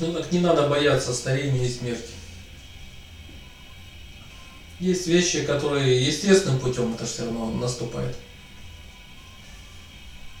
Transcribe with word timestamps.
Ну 0.00 0.12
так 0.12 0.30
не 0.30 0.38
надо 0.38 0.68
бояться 0.68 1.12
старения 1.12 1.64
и 1.64 1.68
смерти. 1.68 2.12
Есть 4.78 5.08
вещи, 5.08 5.44
которые 5.44 6.06
естественным 6.06 6.60
путем 6.60 6.94
это 6.94 7.04
все 7.04 7.24
равно 7.24 7.50
наступает. 7.50 8.16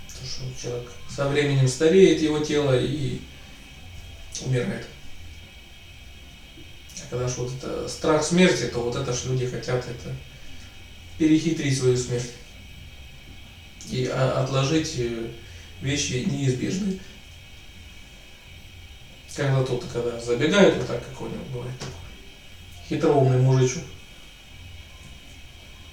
Потому 0.06 0.26
что 0.26 0.62
человек 0.62 0.90
со 1.08 1.28
временем 1.28 1.66
стареет 1.66 2.22
его 2.22 2.38
тело 2.38 2.78
и 2.78 3.20
умирает. 4.44 4.86
А 6.98 7.10
когда 7.10 7.28
ж 7.28 7.36
вот 7.38 7.52
это 7.54 7.88
страх 7.88 8.24
смерти, 8.24 8.70
то 8.72 8.80
вот 8.80 8.94
это 8.94 9.12
ж 9.12 9.24
люди 9.24 9.48
хотят 9.48 9.84
это 9.88 10.14
перехитрить 11.18 11.76
свою 11.76 11.96
смерть 11.96 12.30
и 13.90 14.04
отложить 14.06 14.94
э, 14.98 15.30
вещи 15.80 16.24
неизбежные. 16.26 17.00
Когда 19.38 19.62
тут, 19.62 19.84
когда 19.92 20.18
забегает 20.18 20.74
вот 20.78 20.88
так 20.88 21.00
какой-нибудь 21.10 21.46
бывает 21.52 21.78
такой 21.78 21.94
хитроумный 22.88 23.38
мужичок, 23.38 23.84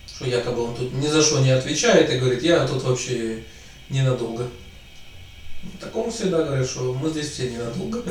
что 0.08 0.26
якобы 0.26 0.64
он 0.64 0.76
тут 0.76 0.92
ни 0.94 1.06
за 1.06 1.22
что 1.22 1.42
не 1.42 1.52
отвечает 1.52 2.10
и 2.10 2.18
говорит, 2.18 2.42
я 2.42 2.68
тут 2.68 2.82
вообще 2.82 3.44
ненадолго. 3.92 4.50
Такому 5.80 6.10
всегда 6.10 6.44
говорят, 6.44 6.68
что 6.68 6.92
мы 6.96 7.08
здесь 7.12 7.30
все 7.30 7.52
ненадолго. 7.52 8.04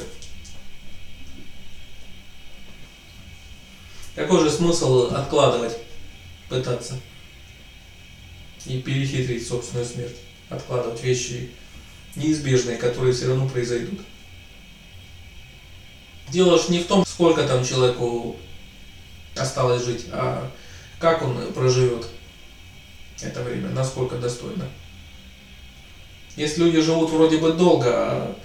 Какой 4.14 4.40
же 4.40 4.52
смысл 4.52 5.12
откладывать, 5.12 5.76
пытаться 6.48 6.94
и 8.66 8.80
перехитрить 8.80 9.48
собственную 9.48 9.84
смерть? 9.84 10.16
Откладывать 10.48 11.02
вещи 11.02 11.50
неизбежные, 12.14 12.76
которые 12.76 13.12
все 13.12 13.26
равно 13.26 13.48
произойдут. 13.48 13.98
Дело 16.30 16.58
ж 16.58 16.68
не 16.68 16.80
в 16.80 16.86
том, 16.86 17.04
сколько 17.06 17.46
там 17.46 17.64
человеку 17.64 18.36
осталось 19.36 19.84
жить, 19.84 20.06
а 20.12 20.50
как 20.98 21.22
он 21.22 21.52
проживет 21.52 22.06
это 23.20 23.42
время, 23.42 23.70
насколько 23.70 24.16
достойно. 24.16 24.68
Если 26.36 26.64
люди 26.64 26.80
живут 26.80 27.10
вроде 27.10 27.38
бы 27.38 27.52
долго, 27.52 27.90
а 27.92 28.36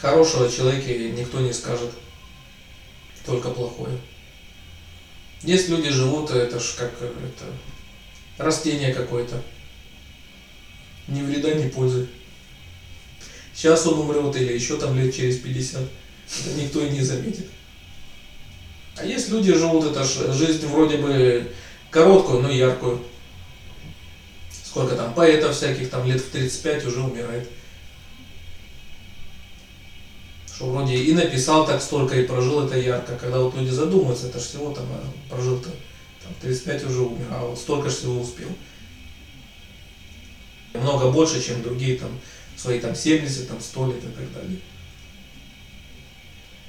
хорошего 0.00 0.50
человеке 0.50 1.10
никто 1.10 1.40
не 1.40 1.52
скажет, 1.52 1.90
только 3.26 3.50
плохое. 3.50 3.98
Есть 5.42 5.68
люди 5.68 5.90
живут, 5.90 6.30
это 6.30 6.58
ж 6.58 6.74
как 6.76 6.92
это, 7.00 7.44
растение 8.38 8.92
какое-то. 8.92 9.42
Ни 11.08 11.22
вреда, 11.22 11.54
ни 11.54 11.68
пользы. 11.68 12.08
Сейчас 13.54 13.86
он 13.86 13.98
умрет 13.98 14.36
или 14.36 14.52
еще 14.52 14.76
там 14.76 14.96
лет 14.96 15.14
через 15.14 15.38
50. 15.38 15.82
Это 16.28 16.54
никто 16.54 16.84
и 16.84 16.90
не 16.90 17.02
заметит. 17.02 17.46
А 18.96 19.04
есть 19.04 19.30
люди 19.30 19.52
живут, 19.54 19.86
это 19.86 20.04
жизнь 20.04 20.66
вроде 20.66 20.98
бы 20.98 21.52
короткую, 21.90 22.42
но 22.42 22.50
яркую. 22.50 23.02
Сколько 24.64 24.96
там 24.96 25.14
поэтов 25.14 25.56
всяких, 25.56 25.90
там 25.90 26.06
лет 26.06 26.20
в 26.20 26.30
35 26.30 26.86
уже 26.86 27.00
умирает. 27.00 27.48
Что 30.52 30.66
вроде 30.66 30.96
и 30.96 31.12
написал 31.12 31.66
так 31.66 31.80
столько, 31.80 32.20
и 32.20 32.26
прожил 32.26 32.66
это 32.66 32.76
ярко. 32.76 33.16
Когда 33.16 33.38
вот 33.38 33.54
люди 33.54 33.70
задумаются, 33.70 34.26
это 34.26 34.40
ж 34.40 34.42
всего 34.42 34.72
там 34.72 34.86
а, 34.90 35.32
прожил-то 35.32 35.70
там, 36.22 36.34
35 36.42 36.84
уже 36.84 37.00
умер, 37.00 37.26
а 37.30 37.46
вот 37.46 37.58
столько 37.58 37.88
же 37.88 37.96
всего 37.96 38.20
успел. 38.20 38.48
Много 40.74 41.10
больше, 41.10 41.42
чем 41.42 41.62
другие 41.62 41.96
там 41.96 42.10
свои 42.56 42.80
там 42.80 42.94
70, 42.94 43.48
там 43.48 43.60
100 43.60 43.86
лет 43.86 43.98
и 43.98 44.08
так 44.08 44.32
далее. 44.34 44.58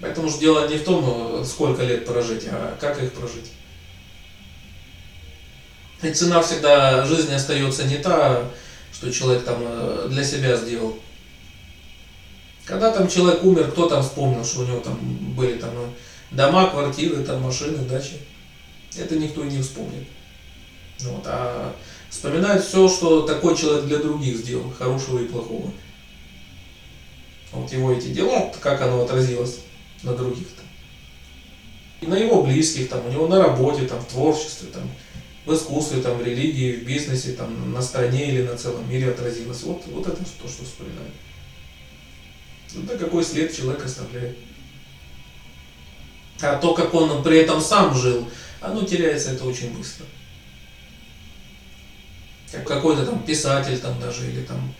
Поэтому 0.01 0.29
же 0.29 0.39
дело 0.39 0.67
не 0.67 0.77
в 0.77 0.83
том, 0.83 1.43
сколько 1.45 1.83
лет 1.83 2.05
прожить, 2.05 2.45
а 2.47 2.77
как 2.79 3.01
их 3.03 3.11
прожить. 3.13 3.51
И 6.01 6.11
цена 6.11 6.41
всегда 6.41 7.05
жизни 7.05 7.33
остается 7.33 7.83
не 7.83 7.97
та, 7.97 8.45
что 8.93 9.11
человек 9.11 9.43
там 9.43 9.57
э, 9.61 10.07
для 10.09 10.23
себя 10.23 10.55
сделал. 10.55 10.97
Когда 12.63 12.91
там 12.91 13.09
человек 13.09 13.43
умер, 13.43 13.71
кто 13.71 13.89
там 13.89 14.01
вспомнил, 14.01 14.45
что 14.45 14.61
у 14.61 14.65
него 14.65 14.79
там 14.79 14.97
были 15.35 15.57
там 15.57 15.71
э, 15.71 15.89
дома, 16.31 16.69
квартиры, 16.69 17.21
там 17.23 17.41
машины, 17.41 17.79
дачи. 17.79 18.19
Это 18.97 19.17
никто 19.17 19.43
и 19.43 19.49
не 19.49 19.61
вспомнит. 19.61 20.07
Вот, 20.99 21.23
а 21.25 21.75
вспоминает 22.09 22.63
все, 22.63 22.87
что 22.87 23.23
такой 23.23 23.57
человек 23.57 23.85
для 23.85 23.97
других 23.97 24.37
сделал, 24.37 24.71
хорошего 24.71 25.19
и 25.19 25.27
плохого. 25.27 25.71
Вот 27.51 27.71
его 27.73 27.91
эти 27.91 28.07
дела, 28.07 28.53
как 28.61 28.81
оно 28.81 29.03
отразилось 29.03 29.59
на 30.03 30.13
других-то. 30.13 30.63
И 32.01 32.07
на 32.07 32.15
его 32.15 32.43
близких, 32.43 32.89
там, 32.89 33.05
у 33.05 33.11
него 33.11 33.27
на 33.27 33.39
работе, 33.39 33.85
там, 33.85 33.99
в 33.99 34.05
творчестве, 34.05 34.69
там, 34.71 34.89
в 35.45 35.53
искусстве, 35.53 36.01
там, 36.01 36.17
в 36.17 36.23
религии, 36.23 36.73
в 36.73 36.85
бизнесе, 36.85 37.33
там, 37.33 37.73
на 37.73 37.81
стране 37.81 38.29
или 38.29 38.43
на 38.43 38.57
целом 38.57 38.89
мире 38.89 39.09
отразилось. 39.09 39.63
Вот, 39.63 39.83
вот 39.87 40.07
это 40.07 40.17
то, 40.17 40.47
что 40.47 40.63
вспоминает. 40.63 41.11
Это 42.75 42.97
какой 42.97 43.23
след 43.23 43.55
человек 43.55 43.83
оставляет. 43.83 44.37
А 46.41 46.55
то, 46.55 46.73
как 46.73 46.93
он 46.93 47.21
при 47.23 47.39
этом 47.39 47.59
сам 47.59 47.93
жил, 47.95 48.27
оно 48.61 48.83
теряется 48.83 49.31
это 49.31 49.43
очень 49.45 49.75
быстро. 49.75 50.05
Как 52.51 52.65
какой-то 52.65 53.05
там 53.05 53.23
писатель 53.23 53.77
там 53.79 53.99
даже, 53.99 54.27
или 54.29 54.43
там, 54.43 54.73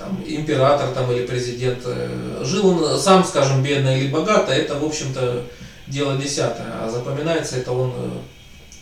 там 0.00 0.18
император 0.26 0.88
там 0.92 1.12
или 1.12 1.26
президент. 1.26 1.82
Э, 1.84 2.42
жил 2.42 2.66
он 2.68 2.98
сам, 2.98 3.22
скажем, 3.22 3.62
бедно 3.62 3.94
или 3.94 4.08
богато, 4.08 4.50
это, 4.50 4.78
в 4.78 4.84
общем-то, 4.84 5.44
дело 5.86 6.16
десятое. 6.16 6.68
А 6.72 6.88
запоминается 6.88 7.58
это 7.58 7.70
он 7.72 7.92
э, 7.94 8.10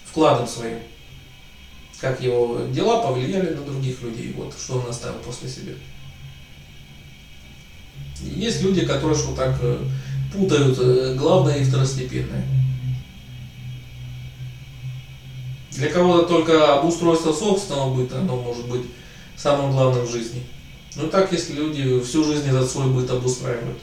вкладом 0.07 0.47
своим 0.47 0.79
как 2.01 2.23
его 2.23 2.61
дела 2.73 3.03
повлияли 3.03 3.57
на 3.57 3.63
других 3.63 4.01
людей, 4.03 4.33
вот 4.37 4.55
что 4.57 4.79
он 4.79 4.89
оставил 4.89 5.19
после 5.19 5.49
себя. 5.49 5.73
Есть 8.21 8.63
люди, 8.63 8.87
которые 8.87 9.19
что 9.19 9.35
так 9.35 9.59
э, 9.61 9.79
путают 10.33 11.19
главное 11.19 11.57
и 11.57 11.65
второстепенное. 11.65 12.45
Для 15.73 15.91
кого-то 15.91 16.29
только 16.29 16.79
обустройство 16.79 17.33
собственного 17.33 17.93
быта, 17.93 18.21
оно 18.21 18.37
может 18.37 18.69
быть 18.69 18.87
самым 19.37 19.73
главным 19.73 20.07
в 20.07 20.13
жизни. 20.13 20.45
Ну 20.97 21.09
так, 21.09 21.33
если 21.33 21.55
люди 21.55 22.01
всю 22.01 22.25
жизнь 22.25 22.49
этот 22.49 22.71
свой 22.71 22.89
быт 22.91 23.11
обустраивают. 23.11 23.79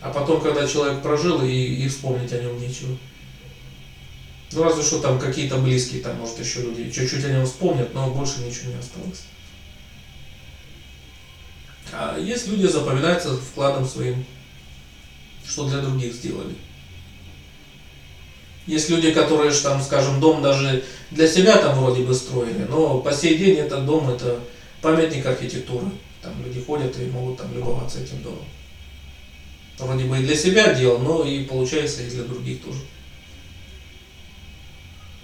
А 0.00 0.10
потом, 0.10 0.40
когда 0.40 0.66
человек 0.66 1.02
прожил, 1.02 1.42
и, 1.42 1.50
и 1.50 1.88
вспомнить 1.88 2.32
о 2.32 2.38
нем 2.38 2.60
нечего. 2.60 2.96
Ну, 4.52 4.64
разве 4.64 4.82
что 4.82 5.00
там 5.00 5.18
какие-то 5.18 5.56
близкие, 5.58 6.02
там, 6.02 6.18
может, 6.18 6.38
еще 6.38 6.60
люди 6.60 6.90
чуть-чуть 6.90 7.24
о 7.24 7.30
нем 7.30 7.46
вспомнят, 7.46 7.94
но 7.94 8.10
больше 8.10 8.40
ничего 8.40 8.72
не 8.72 8.78
осталось. 8.78 9.22
А 11.92 12.18
есть 12.18 12.48
люди, 12.48 12.66
запоминаются 12.66 13.36
вкладом 13.36 13.86
своим, 13.86 14.24
что 15.46 15.68
для 15.68 15.78
других 15.78 16.12
сделали. 16.14 16.54
Есть 18.66 18.90
люди, 18.90 19.10
которые, 19.10 19.52
там, 19.52 19.82
скажем, 19.82 20.20
дом 20.20 20.42
даже 20.42 20.84
для 21.10 21.26
себя 21.26 21.56
там 21.58 21.78
вроде 21.78 22.02
бы 22.02 22.14
строили, 22.14 22.66
но 22.68 23.00
по 23.00 23.12
сей 23.12 23.36
день 23.36 23.56
этот 23.56 23.84
дом 23.86 24.08
это 24.08 24.38
памятник 24.80 25.26
архитектуры. 25.26 25.86
Там 26.22 26.32
люди 26.44 26.60
ходят 26.60 26.96
и 26.98 27.06
могут 27.06 27.38
там 27.38 27.52
любоваться 27.54 28.00
этим 28.00 28.22
домом. 28.22 28.44
Вроде 29.78 30.04
бы 30.04 30.18
и 30.18 30.22
для 30.22 30.36
себя 30.36 30.74
делал, 30.74 30.98
но 30.98 31.24
и 31.24 31.44
получается 31.44 32.02
и 32.02 32.10
для 32.10 32.22
других 32.22 32.62
тоже 32.62 32.78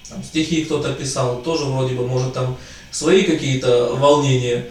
там, 0.09 0.23
стихи 0.23 0.65
кто-то 0.65 0.95
писал, 0.95 1.43
тоже 1.43 1.65
вроде 1.65 1.95
бы, 1.95 2.07
может, 2.07 2.33
там 2.33 2.57
свои 2.91 3.23
какие-то 3.25 3.95
волнения 3.95 4.67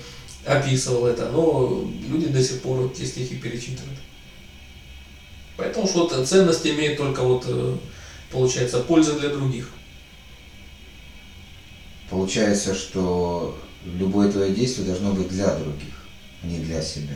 описывал 0.46 1.08
это, 1.08 1.30
но 1.30 1.86
люди 2.10 2.28
до 2.28 2.42
сих 2.42 2.62
пор 2.62 2.92
эти 2.92 3.06
стихи 3.06 3.36
перечитывают. 3.36 4.00
Поэтому 5.58 5.88
что 5.88 6.08
вот 6.08 6.28
ценность 6.28 6.66
имеет 6.66 6.97
только 6.97 7.22
вот, 7.22 7.46
э, 7.47 7.78
получается, 8.32 8.80
польза 8.80 9.20
для 9.20 9.30
других. 9.30 9.70
Получается, 12.09 12.73
что 12.73 13.58
любое 13.85 14.32
твое 14.32 14.53
действие 14.53 14.88
должно 14.88 15.14
быть 15.14 15.30
для 15.30 15.53
других, 15.56 15.94
не 16.47 16.59
для 16.59 16.82
себя. 16.82 17.16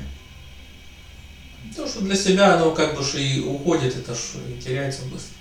То, 1.75 1.87
что 1.87 2.01
для 2.01 2.15
себя 2.15 2.55
оно 2.55 2.71
как 2.71 2.95
бы 2.95 3.03
и 3.19 3.39
уходит, 3.39 3.95
это 3.95 4.13
же 4.13 4.59
теряется 4.63 5.03
быстро. 5.03 5.35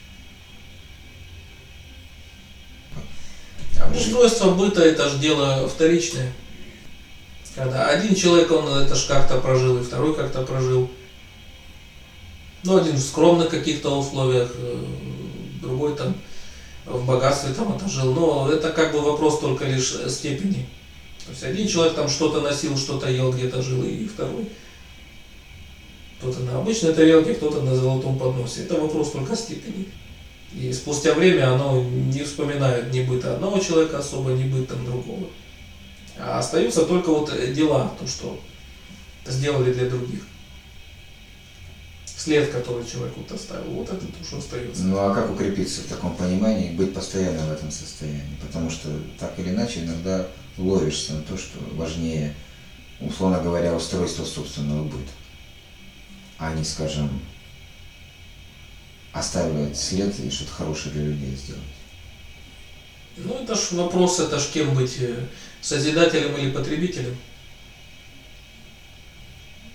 Устройство 3.94 4.52
быта 4.52 4.82
это 4.82 5.08
же 5.08 5.18
дело 5.18 5.68
вторичное. 5.68 6.32
Когда 7.54 7.88
один 7.88 8.14
человек, 8.14 8.50
он 8.52 8.68
это 8.68 8.94
ж 8.94 9.06
как-то 9.06 9.40
прожил, 9.40 9.78
и 9.78 9.82
второй 9.82 10.14
как-то 10.14 10.42
прожил. 10.42 10.88
Ну, 12.62 12.76
один 12.76 12.94
в 12.94 13.00
скромных 13.00 13.48
каких-то 13.48 13.98
условиях, 13.98 14.52
э, 14.54 14.84
другой 15.60 15.96
там 15.96 16.14
в 16.86 17.04
богатстве 17.06 17.52
там 17.54 17.74
это 17.74 17.88
жил. 17.88 18.12
Но 18.12 18.50
это 18.52 18.70
как 18.70 18.92
бы 18.92 19.00
вопрос 19.00 19.40
только 19.40 19.64
лишь 19.64 19.96
степени. 20.08 20.68
То 21.24 21.30
есть 21.30 21.44
один 21.44 21.68
человек 21.68 21.94
там 21.94 22.08
что-то 22.08 22.40
носил, 22.40 22.76
что-то 22.76 23.10
ел, 23.10 23.32
где-то 23.32 23.62
жил, 23.62 23.84
и 23.84 24.06
второй. 24.06 24.48
Кто-то 26.18 26.40
на 26.40 26.58
обычной 26.58 26.92
тарелке, 26.92 27.34
кто-то 27.34 27.62
на 27.62 27.74
золотом 27.74 28.18
подносе. 28.18 28.62
Это 28.62 28.80
вопрос 28.80 29.12
только 29.12 29.36
степени. 29.36 29.88
И 30.54 30.72
спустя 30.72 31.14
время 31.14 31.54
оно 31.54 31.82
не 31.82 32.22
вспоминает 32.24 32.92
ни 32.92 33.02
быта 33.02 33.34
одного 33.34 33.58
человека 33.58 33.98
особо, 33.98 34.30
ни 34.32 34.44
быт 34.44 34.68
там 34.68 34.84
другого. 34.84 35.28
А 36.18 36.38
остаются 36.38 36.84
только 36.84 37.10
вот 37.10 37.32
дела, 37.54 37.94
то, 37.98 38.06
что 38.06 38.38
сделали 39.26 39.72
для 39.72 39.88
других. 39.88 40.26
След, 42.04 42.50
который 42.50 42.84
человек 42.84 43.14
вот 43.16 43.32
оставил, 43.32 43.70
вот 43.70 43.88
это 43.88 44.04
то, 44.04 44.24
что 44.24 44.38
остается. 44.38 44.82
Ну 44.84 44.98
а 44.98 45.14
как 45.14 45.30
укрепиться 45.30 45.80
в 45.80 45.86
таком 45.86 46.14
понимании 46.16 46.72
быть 46.72 46.92
постоянно 46.92 47.46
в 47.46 47.52
этом 47.52 47.70
состоянии? 47.70 48.36
Потому 48.46 48.68
что 48.68 48.88
так 49.18 49.38
или 49.38 49.48
иначе 49.48 49.80
иногда 49.80 50.26
ловишься 50.60 51.14
на 51.14 51.22
то, 51.22 51.36
что 51.36 51.58
важнее, 51.72 52.34
условно 53.00 53.40
говоря, 53.40 53.74
устройство 53.74 54.24
собственного 54.24 54.84
быта, 54.84 55.10
а 56.38 56.54
не, 56.54 56.64
скажем, 56.64 57.20
оставить 59.12 59.76
след 59.76 60.18
и 60.20 60.30
что-то 60.30 60.52
хорошее 60.52 60.94
для 60.94 61.04
людей 61.04 61.34
сделать. 61.34 61.62
Ну 63.16 63.42
это 63.42 63.54
ж 63.54 63.72
вопрос, 63.72 64.20
это 64.20 64.38
ж 64.38 64.46
кем 64.52 64.74
быть, 64.74 64.96
э, 65.00 65.26
созидателем 65.60 66.36
или 66.36 66.50
потребителем. 66.50 67.16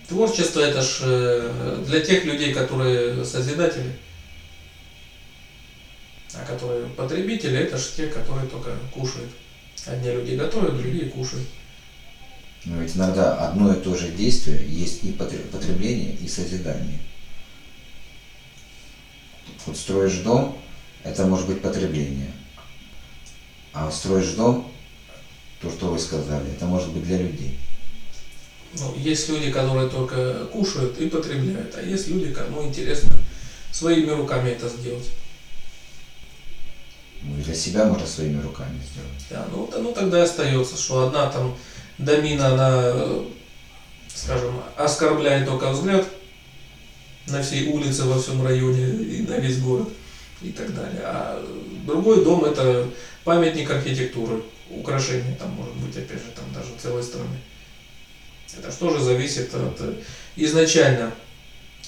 Творчество 0.07 0.61
это 0.61 0.81
ж 0.81 0.99
э, 1.01 1.83
для 1.85 1.99
тех 1.99 2.25
людей, 2.25 2.53
которые 2.53 3.25
созидатели, 3.25 3.91
а 6.33 6.45
которые 6.45 6.87
потребители, 6.87 7.57
это 7.57 7.77
ж 7.77 7.83
те, 7.97 8.07
которые 8.07 8.47
только 8.47 8.71
кушают. 8.93 9.29
Одни 9.85 10.11
люди 10.11 10.35
готовят, 10.35 10.77
другие 10.77 11.09
кушают. 11.09 11.47
Но 12.65 12.81
ведь 12.81 12.95
иногда 12.95 13.47
одно 13.47 13.73
и 13.73 13.79
то 13.79 13.95
же 13.95 14.09
действие 14.09 14.65
есть 14.67 15.03
и 15.03 15.11
потребление, 15.11 16.15
и 16.15 16.27
созидание. 16.27 16.99
Вот 19.65 19.77
строишь 19.77 20.17
дом, 20.19 20.57
это 21.03 21.27
может 21.27 21.47
быть 21.47 21.61
потребление. 21.61 22.31
А 23.73 23.91
строишь 23.91 24.31
дом, 24.31 24.71
то, 25.61 25.69
что 25.69 25.91
вы 25.91 25.99
сказали, 25.99 26.51
это 26.51 26.65
может 26.65 26.89
быть 26.89 27.03
для 27.03 27.19
людей. 27.19 27.59
Ну, 28.79 28.95
есть 28.97 29.29
люди, 29.29 29.51
которые 29.51 29.87
только 29.89 30.45
кушают 30.45 30.99
и 30.99 31.07
потребляют, 31.07 31.75
а 31.75 31.81
есть 31.81 32.07
люди, 32.07 32.33
кому 32.33 32.63
интересно 32.63 33.15
своими 33.71 34.09
руками 34.09 34.49
это 34.49 34.67
сделать. 34.67 35.09
Ну, 37.27 37.43
для 37.43 37.55
себя 37.55 37.85
можно 37.85 38.05
своими 38.05 38.41
руками 38.41 38.79
сделать. 38.91 39.25
Да, 39.29 39.47
ну, 39.51 39.69
ну 39.81 39.93
тогда 39.93 40.23
остается, 40.23 40.77
что 40.77 41.07
одна 41.07 41.29
там 41.29 41.55
домина, 41.97 42.53
она, 42.53 42.93
скажем, 44.13 44.61
оскорбляет 44.77 45.47
только 45.47 45.71
взгляд 45.71 46.05
на 47.27 47.41
всей 47.41 47.67
улице, 47.69 48.03
во 48.03 48.21
всем 48.21 48.45
районе 48.45 48.85
и 48.85 49.21
на 49.23 49.37
весь 49.37 49.59
город 49.59 49.89
и 50.41 50.51
так 50.51 50.73
далее. 50.75 51.01
А 51.03 51.43
другой 51.85 52.23
дом 52.23 52.45
это 52.45 52.87
памятник 53.23 53.71
архитектуры, 53.71 54.43
украшение 54.69 55.35
там 55.35 55.49
может 55.51 55.75
быть, 55.75 55.97
опять 55.97 56.19
же, 56.19 56.31
там 56.35 56.45
даже 56.53 56.69
целой 56.77 57.01
страны. 57.01 57.37
Это 58.57 58.71
что 58.71 58.91
же 58.91 59.03
зависит 59.03 59.53
от 59.53 59.81
э, 59.81 59.95
изначально 60.35 61.11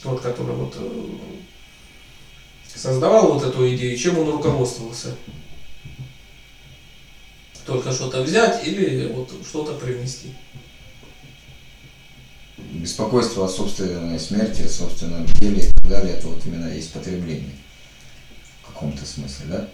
тот, 0.02 0.22
который 0.22 0.56
вот 0.56 0.76
э, 0.78 1.04
создавал 2.78 3.34
вот 3.34 3.44
эту 3.44 3.76
идею, 3.76 3.98
чем 3.98 4.20
он 4.20 4.30
руководствовался. 4.30 5.16
Только 7.66 7.92
что-то 7.92 8.22
взять 8.22 8.66
или 8.66 9.08
вот 9.08 9.30
что-то 9.46 9.74
привнести. 9.74 10.34
Беспокойство 12.58 13.46
о 13.46 13.50
собственной 13.50 14.20
смерти, 14.20 14.62
о 14.62 14.70
собственном 14.70 15.26
теле 15.26 15.62
и 15.62 15.72
так 15.72 15.90
далее, 15.90 16.16
это 16.16 16.28
вот 16.28 16.46
именно 16.46 16.74
есть 16.74 16.94
потребление 16.94 17.52
в 18.62 18.68
каком-то 18.68 19.06
смысле, 19.06 19.46
да? 19.48 19.70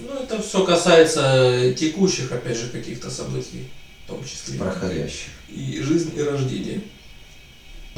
Ну, 0.00 0.14
это 0.14 0.40
все 0.40 0.64
касается 0.64 1.74
текущих, 1.74 2.30
опять 2.32 2.56
же, 2.56 2.68
каких-то 2.68 3.10
событий 3.10 3.68
в 4.04 4.08
том 4.08 4.24
числе. 4.24 4.58
Проходящих. 4.58 5.30
И 5.48 5.80
жизнь, 5.82 6.12
и 6.16 6.22
рождение. 6.22 6.82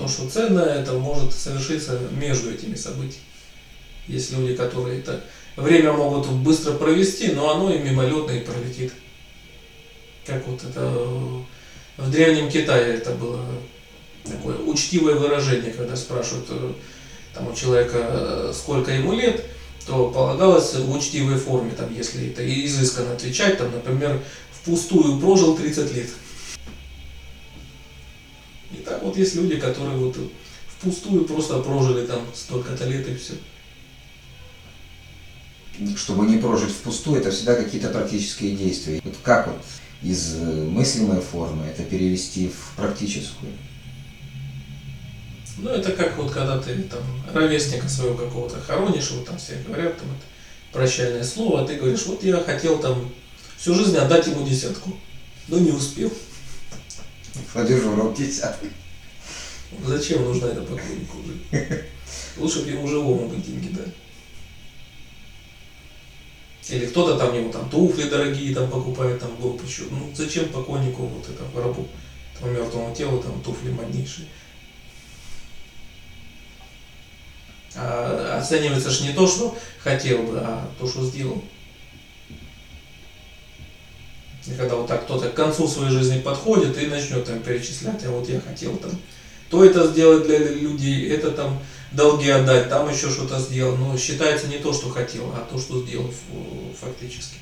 То, 0.01 0.09
что 0.09 0.31
ценное, 0.31 0.81
это 0.81 0.95
может 0.95 1.31
совершиться 1.35 2.01
между 2.19 2.51
этими 2.51 2.75
событиями. 2.75 3.23
Есть 4.09 4.33
люди, 4.33 4.57
которые 4.57 5.01
это 5.01 5.23
время 5.57 5.93
могут 5.93 6.27
быстро 6.27 6.73
провести, 6.73 7.33
но 7.33 7.51
оно 7.51 7.71
и 7.71 7.79
мимолетно 7.79 8.31
и 8.31 8.41
пролетит. 8.41 8.95
Как 10.25 10.47
вот 10.47 10.65
это 10.65 10.81
в 11.99 12.11
Древнем 12.11 12.49
Китае 12.49 12.95
это 12.95 13.11
было 13.11 13.45
такое 14.25 14.57
учтивое 14.57 15.17
выражение, 15.17 15.71
когда 15.71 15.95
спрашивают 15.95 16.47
э, 16.49 16.73
там, 17.35 17.49
у 17.49 17.55
человека, 17.55 17.99
э, 17.99 18.53
сколько 18.55 18.93
ему 18.93 19.13
лет, 19.13 19.45
то 19.87 20.11
полагалось 20.11 20.73
в 20.77 20.91
учтивой 20.97 21.37
форме, 21.37 21.73
там, 21.73 21.95
если 21.95 22.31
это 22.31 22.43
изысканно 22.43 23.13
отвечать, 23.13 23.59
там, 23.59 23.71
например, 23.71 24.23
впустую 24.51 25.21
прожил 25.21 25.59
30 25.59 25.95
лет. 25.95 26.09
И 28.73 28.77
так 28.79 29.03
вот 29.03 29.17
есть 29.17 29.35
люди, 29.35 29.57
которые 29.57 29.97
вот 29.97 30.17
впустую 30.69 31.25
просто 31.25 31.59
прожили 31.61 32.07
там 32.07 32.23
столько-то 32.35 32.87
лет 32.87 33.09
и 33.09 33.15
все. 33.17 33.35
Чтобы 35.97 36.27
не 36.27 36.39
прожить 36.39 36.71
впустую, 36.71 37.21
это 37.21 37.31
всегда 37.31 37.55
какие-то 37.55 37.89
практические 37.89 38.57
действия. 38.57 39.01
Вот 39.05 39.15
как 39.23 39.49
вот 39.49 39.63
из 40.03 40.37
мыслимой 40.37 41.21
формы 41.21 41.67
это 41.67 41.83
перевести 41.83 42.49
в 42.49 42.77
практическую? 42.77 43.53
Ну, 45.59 45.71
это 45.71 45.93
как 45.93 46.17
вот 46.17 46.31
когда 46.31 46.59
ты 46.59 46.75
там 46.83 47.03
ровесника 47.35 47.89
своего 47.89 48.15
какого-то 48.15 48.61
хоронишь, 48.61 49.11
вот 49.11 49.27
там 49.27 49.37
все 49.37 49.63
говорят, 49.67 49.99
там 49.99 50.09
это 50.09 50.25
прощальное 50.73 51.25
слово, 51.25 51.63
а 51.63 51.67
ты 51.67 51.77
говоришь, 51.77 52.07
вот 52.07 52.23
я 52.25 52.37
хотел 52.39 52.79
там 52.79 53.11
всю 53.59 53.75
жизнь 53.75 53.97
отдать 53.97 54.27
ему 54.27 54.47
десятку, 54.47 54.97
но 55.49 55.59
не 55.59 55.71
успел. 55.71 56.11
Рот 57.55 58.15
десятку. 58.15 58.67
Зачем 59.85 60.25
нужна 60.25 60.49
эта 60.49 60.63
покойнику 60.63 61.19
уже? 61.19 61.87
Лучше 62.37 62.63
бы 62.63 62.71
ему 62.71 62.89
живому 62.89 63.29
бы 63.29 63.37
деньги 63.37 63.69
дали. 63.69 63.93
Или 66.69 66.87
кто-то 66.87 67.19
там 67.19 67.35
ему 67.37 67.53
там 67.53 67.69
туфли 67.69 68.09
дорогие 68.09 68.55
там 68.55 68.71
покупает, 68.71 69.21
там 69.21 69.37
гроб 69.41 69.65
еще. 69.65 69.83
Ну 69.91 70.11
зачем 70.15 70.49
покойнику 70.51 71.05
вот 71.05 71.29
это 71.29 71.45
гробу, 71.55 71.89
этому 72.35 72.53
мертвому 72.53 72.95
телу 72.95 73.23
там 73.23 73.41
туфли 73.43 73.71
моднейшие. 73.71 74.27
А 77.77 78.39
оценивается 78.41 78.91
же 78.91 79.05
не 79.05 79.13
то, 79.13 79.27
что 79.27 79.57
хотел 79.79 80.23
бы, 80.23 80.39
а 80.41 80.69
то, 80.79 80.87
что 80.87 81.05
сделал. 81.05 81.43
И 84.47 84.53
когда 84.53 84.77
вот 84.77 84.87
так 84.87 85.05
кто-то 85.05 85.29
к 85.29 85.35
концу 85.35 85.69
своей 85.69 85.91
жизни 85.91 86.21
подходит 86.21 86.77
и 86.79 86.87
начнет 86.87 87.25
там 87.25 87.41
перечислять, 87.41 88.05
а 88.05 88.11
вот 88.11 88.29
я 88.29 88.41
хотел 88.41 88.77
там 88.77 88.91
то 89.51 89.65
это 89.65 89.89
сделать 89.89 90.27
для 90.27 90.39
людей, 90.39 91.11
это 91.11 91.33
там 91.33 91.59
долги 91.91 92.31
отдать, 92.31 92.69
там 92.69 92.89
еще 92.89 93.11
что-то 93.11 93.39
сделал. 93.41 93.77
Но 93.77 93.99
считается 93.99 94.47
не 94.47 94.59
то, 94.59 94.73
что 94.73 94.89
хотел, 94.91 95.33
а 95.35 95.47
то, 95.51 95.59
что 95.59 95.85
сделал 95.85 96.09
фактически. 96.81 97.37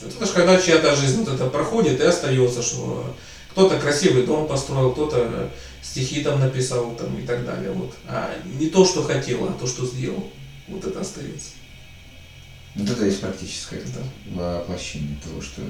Это 0.00 0.26
же 0.26 0.32
когда 0.32 0.60
чья-то 0.60 0.94
жизнь 0.94 1.24
вот 1.24 1.34
это 1.34 1.46
проходит 1.46 2.00
и 2.00 2.04
остается, 2.04 2.62
что 2.62 3.16
кто-то 3.50 3.80
красивый 3.80 4.24
дом 4.24 4.46
построил, 4.46 4.92
кто-то 4.92 5.50
стихи 5.82 6.22
там 6.22 6.38
написал 6.38 6.94
там, 6.94 7.18
и 7.18 7.26
так 7.26 7.44
далее. 7.44 7.72
Вот. 7.72 7.94
А 8.06 8.30
не 8.44 8.68
то, 8.68 8.84
что 8.84 9.02
хотел, 9.02 9.44
а 9.44 9.56
то, 9.58 9.66
что 9.66 9.86
сделал. 9.86 10.30
Вот 10.68 10.84
это 10.84 11.00
остается. 11.00 11.50
Вот 12.74 12.88
это 12.88 13.04
есть 13.04 13.20
практическое 13.20 13.82
да. 13.82 14.58
воплощение 14.58 15.16
того, 15.24 15.40
что... 15.40 15.62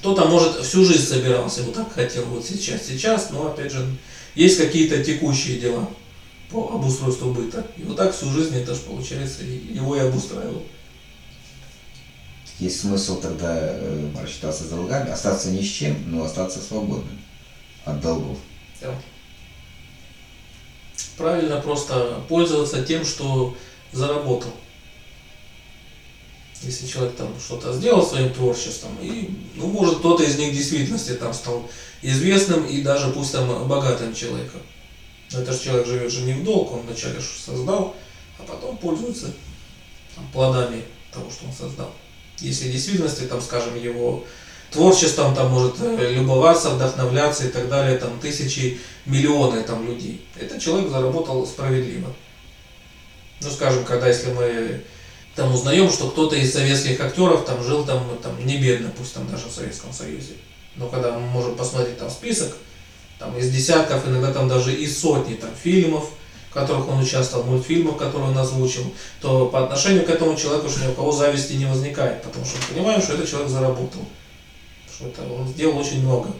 Кто-то, 0.00 0.26
может, 0.26 0.60
всю 0.62 0.84
жизнь 0.84 1.06
собирался, 1.06 1.62
вот 1.62 1.74
так 1.74 1.92
хотел, 1.92 2.24
вот 2.26 2.44
сейчас, 2.44 2.86
сейчас, 2.86 3.30
но, 3.30 3.46
опять 3.46 3.72
же, 3.72 3.86
есть 4.34 4.58
какие-то 4.58 5.02
текущие 5.02 5.58
дела 5.58 5.88
по 6.50 6.74
обустройству 6.74 7.32
быта. 7.32 7.66
И 7.76 7.82
вот 7.84 7.96
так 7.96 8.14
всю 8.14 8.30
жизнь 8.30 8.54
это 8.54 8.74
же, 8.74 8.80
получается, 8.82 9.44
его 9.44 9.96
и 9.96 10.00
обустраивал. 10.00 10.62
Есть 12.58 12.80
смысл 12.80 13.20
тогда 13.20 13.56
э, 13.58 14.10
рассчитаться 14.20 14.68
долгами, 14.68 15.10
остаться 15.10 15.50
ни 15.50 15.60
с 15.60 15.68
чем, 15.68 15.96
но 16.06 16.24
остаться 16.24 16.60
свободным 16.60 17.18
от 17.84 18.00
долгов. 18.00 18.38
Да. 18.80 18.94
Правильно 21.16 21.60
просто 21.60 22.22
пользоваться 22.28 22.84
тем, 22.84 23.04
что 23.04 23.56
заработал. 23.92 24.52
Если 26.64 26.86
человек 26.86 27.16
там 27.16 27.28
что-то 27.38 27.72
сделал 27.72 28.06
своим 28.06 28.32
творчеством, 28.32 28.96
и, 29.00 29.30
ну, 29.54 29.66
может, 29.66 29.98
кто-то 29.98 30.22
из 30.22 30.38
них 30.38 30.52
в 30.52 30.56
действительности 30.56 31.12
там 31.14 31.34
стал 31.34 31.68
известным 32.02 32.66
и 32.66 32.82
даже 32.82 33.10
пусть 33.10 33.32
там 33.32 33.66
богатым 33.68 34.14
человеком. 34.14 34.60
Но 35.32 35.40
это 35.40 35.58
человек 35.58 35.86
живет 35.86 36.12
же 36.12 36.22
не 36.22 36.32
в 36.34 36.44
долг, 36.44 36.72
он 36.72 36.80
вначале 36.80 37.20
создал, 37.20 37.96
а 38.38 38.42
потом 38.42 38.76
пользуется 38.76 39.32
там, 40.14 40.26
плодами 40.32 40.82
того, 41.12 41.30
что 41.30 41.46
он 41.46 41.52
создал. 41.52 41.92
Если 42.38 42.68
в 42.68 42.72
действительности, 42.72 43.22
там, 43.22 43.40
скажем, 43.40 43.80
его 43.80 44.24
творчеством 44.70 45.34
там 45.34 45.50
может 45.50 45.80
э, 45.80 46.12
любоваться, 46.12 46.70
вдохновляться 46.70 47.46
и 47.46 47.48
так 47.48 47.68
далее, 47.68 47.96
там 47.98 48.18
тысячи, 48.20 48.80
миллионы 49.06 49.62
там 49.62 49.86
людей. 49.86 50.26
Этот 50.36 50.60
человек 50.60 50.90
заработал 50.90 51.46
справедливо. 51.46 52.12
Ну, 53.40 53.50
скажем, 53.50 53.84
когда 53.84 54.08
если 54.08 54.32
мы 54.32 54.82
там 55.34 55.52
узнаем, 55.52 55.90
что 55.90 56.08
кто-то 56.08 56.36
из 56.36 56.52
советских 56.52 57.00
актеров 57.00 57.44
там 57.44 57.62
жил 57.62 57.84
там, 57.84 58.02
там 58.22 58.46
не 58.46 58.58
бедно, 58.58 58.92
пусть 58.96 59.14
там 59.14 59.28
даже 59.28 59.46
в 59.46 59.52
Советском 59.52 59.92
Союзе. 59.92 60.34
Но 60.76 60.88
когда 60.88 61.12
мы 61.12 61.26
можем 61.26 61.56
посмотреть 61.56 61.98
там 61.98 62.10
список, 62.10 62.56
там 63.18 63.36
из 63.36 63.50
десятков, 63.50 64.06
иногда 64.06 64.32
там 64.32 64.48
даже 64.48 64.74
из 64.74 64.98
сотни 64.98 65.34
там 65.34 65.50
фильмов, 65.60 66.10
в 66.50 66.54
которых 66.54 66.88
он 66.88 67.00
участвовал, 67.00 67.44
мультфильмов, 67.44 67.96
которые 67.96 68.30
он 68.30 68.38
озвучил, 68.38 68.92
то 69.20 69.46
по 69.46 69.64
отношению 69.64 70.04
к 70.04 70.10
этому 70.10 70.36
человеку 70.36 70.66
уж 70.66 70.76
ни 70.76 70.86
у 70.86 70.92
кого 70.92 71.10
зависти 71.10 71.54
не 71.54 71.66
возникает, 71.66 72.22
потому 72.22 72.44
что 72.44 72.58
мы 72.58 72.74
понимаем, 72.74 73.02
что 73.02 73.14
этот 73.14 73.28
человек 73.28 73.50
заработал, 73.50 74.02
что 74.92 75.08
это 75.08 75.22
он 75.32 75.48
сделал 75.48 75.78
очень 75.78 76.02
много. 76.02 76.30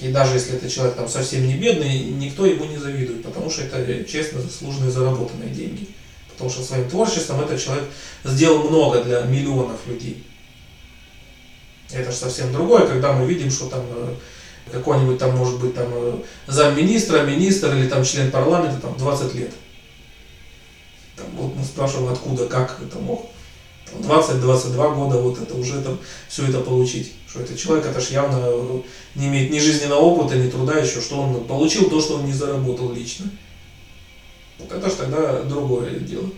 И 0.00 0.08
даже 0.08 0.34
если 0.34 0.56
этот 0.56 0.72
человек 0.72 0.96
там 0.96 1.08
совсем 1.08 1.46
не 1.46 1.54
бедный, 1.54 2.00
никто 2.00 2.46
ему 2.46 2.64
не 2.64 2.78
завидует, 2.78 3.22
потому 3.22 3.50
что 3.50 3.62
это 3.62 4.04
честно 4.04 4.40
заслуженные 4.40 4.90
заработанные 4.90 5.50
деньги. 5.50 5.88
Потому 6.40 6.54
что 6.54 6.62
своим 6.62 6.88
творчеством 6.88 7.42
этот 7.42 7.62
человек 7.62 7.84
сделал 8.24 8.70
много 8.70 9.04
для 9.04 9.20
миллионов 9.24 9.86
людей. 9.86 10.24
Это 11.92 12.10
же 12.10 12.16
совсем 12.16 12.50
другое, 12.50 12.86
когда 12.86 13.12
мы 13.12 13.26
видим, 13.26 13.50
что 13.50 13.66
там 13.66 13.82
э, 13.90 14.14
какой-нибудь 14.72 15.18
там, 15.18 15.36
может 15.36 15.60
быть, 15.60 15.74
там 15.74 15.88
э, 15.92 16.14
замминистра, 16.46 17.24
министр 17.24 17.74
или 17.74 17.86
там 17.88 18.04
член 18.04 18.30
парламента 18.30 18.80
там 18.80 18.96
20 18.96 19.34
лет. 19.34 19.50
Там, 21.14 21.26
вот 21.36 21.54
мы 21.54 21.62
спрашиваем, 21.62 22.10
откуда, 22.10 22.46
как 22.46 22.80
это 22.80 22.98
мог. 22.98 23.26
20-22 23.98 24.94
года 24.94 25.18
вот 25.18 25.42
это 25.42 25.54
уже 25.56 25.82
там 25.82 25.98
все 26.26 26.46
это 26.46 26.60
получить. 26.60 27.12
Что 27.28 27.40
этот 27.40 27.58
человек, 27.58 27.84
это 27.84 28.00
ж 28.00 28.12
явно 28.12 28.38
э, 28.40 28.80
не 29.14 29.26
имеет 29.26 29.50
ни 29.50 29.58
жизненного 29.58 30.00
опыта, 30.00 30.36
ни 30.36 30.48
труда 30.48 30.78
еще, 30.78 31.02
что 31.02 31.20
он 31.20 31.44
получил 31.44 31.90
то, 31.90 32.00
что 32.00 32.14
он 32.14 32.24
не 32.24 32.32
заработал 32.32 32.90
лично. 32.94 33.26
Вот 34.60 34.72
это 34.72 34.90
ж 34.90 34.92
тогда 34.94 35.42
другое 35.42 35.90
дело. 36.00 36.28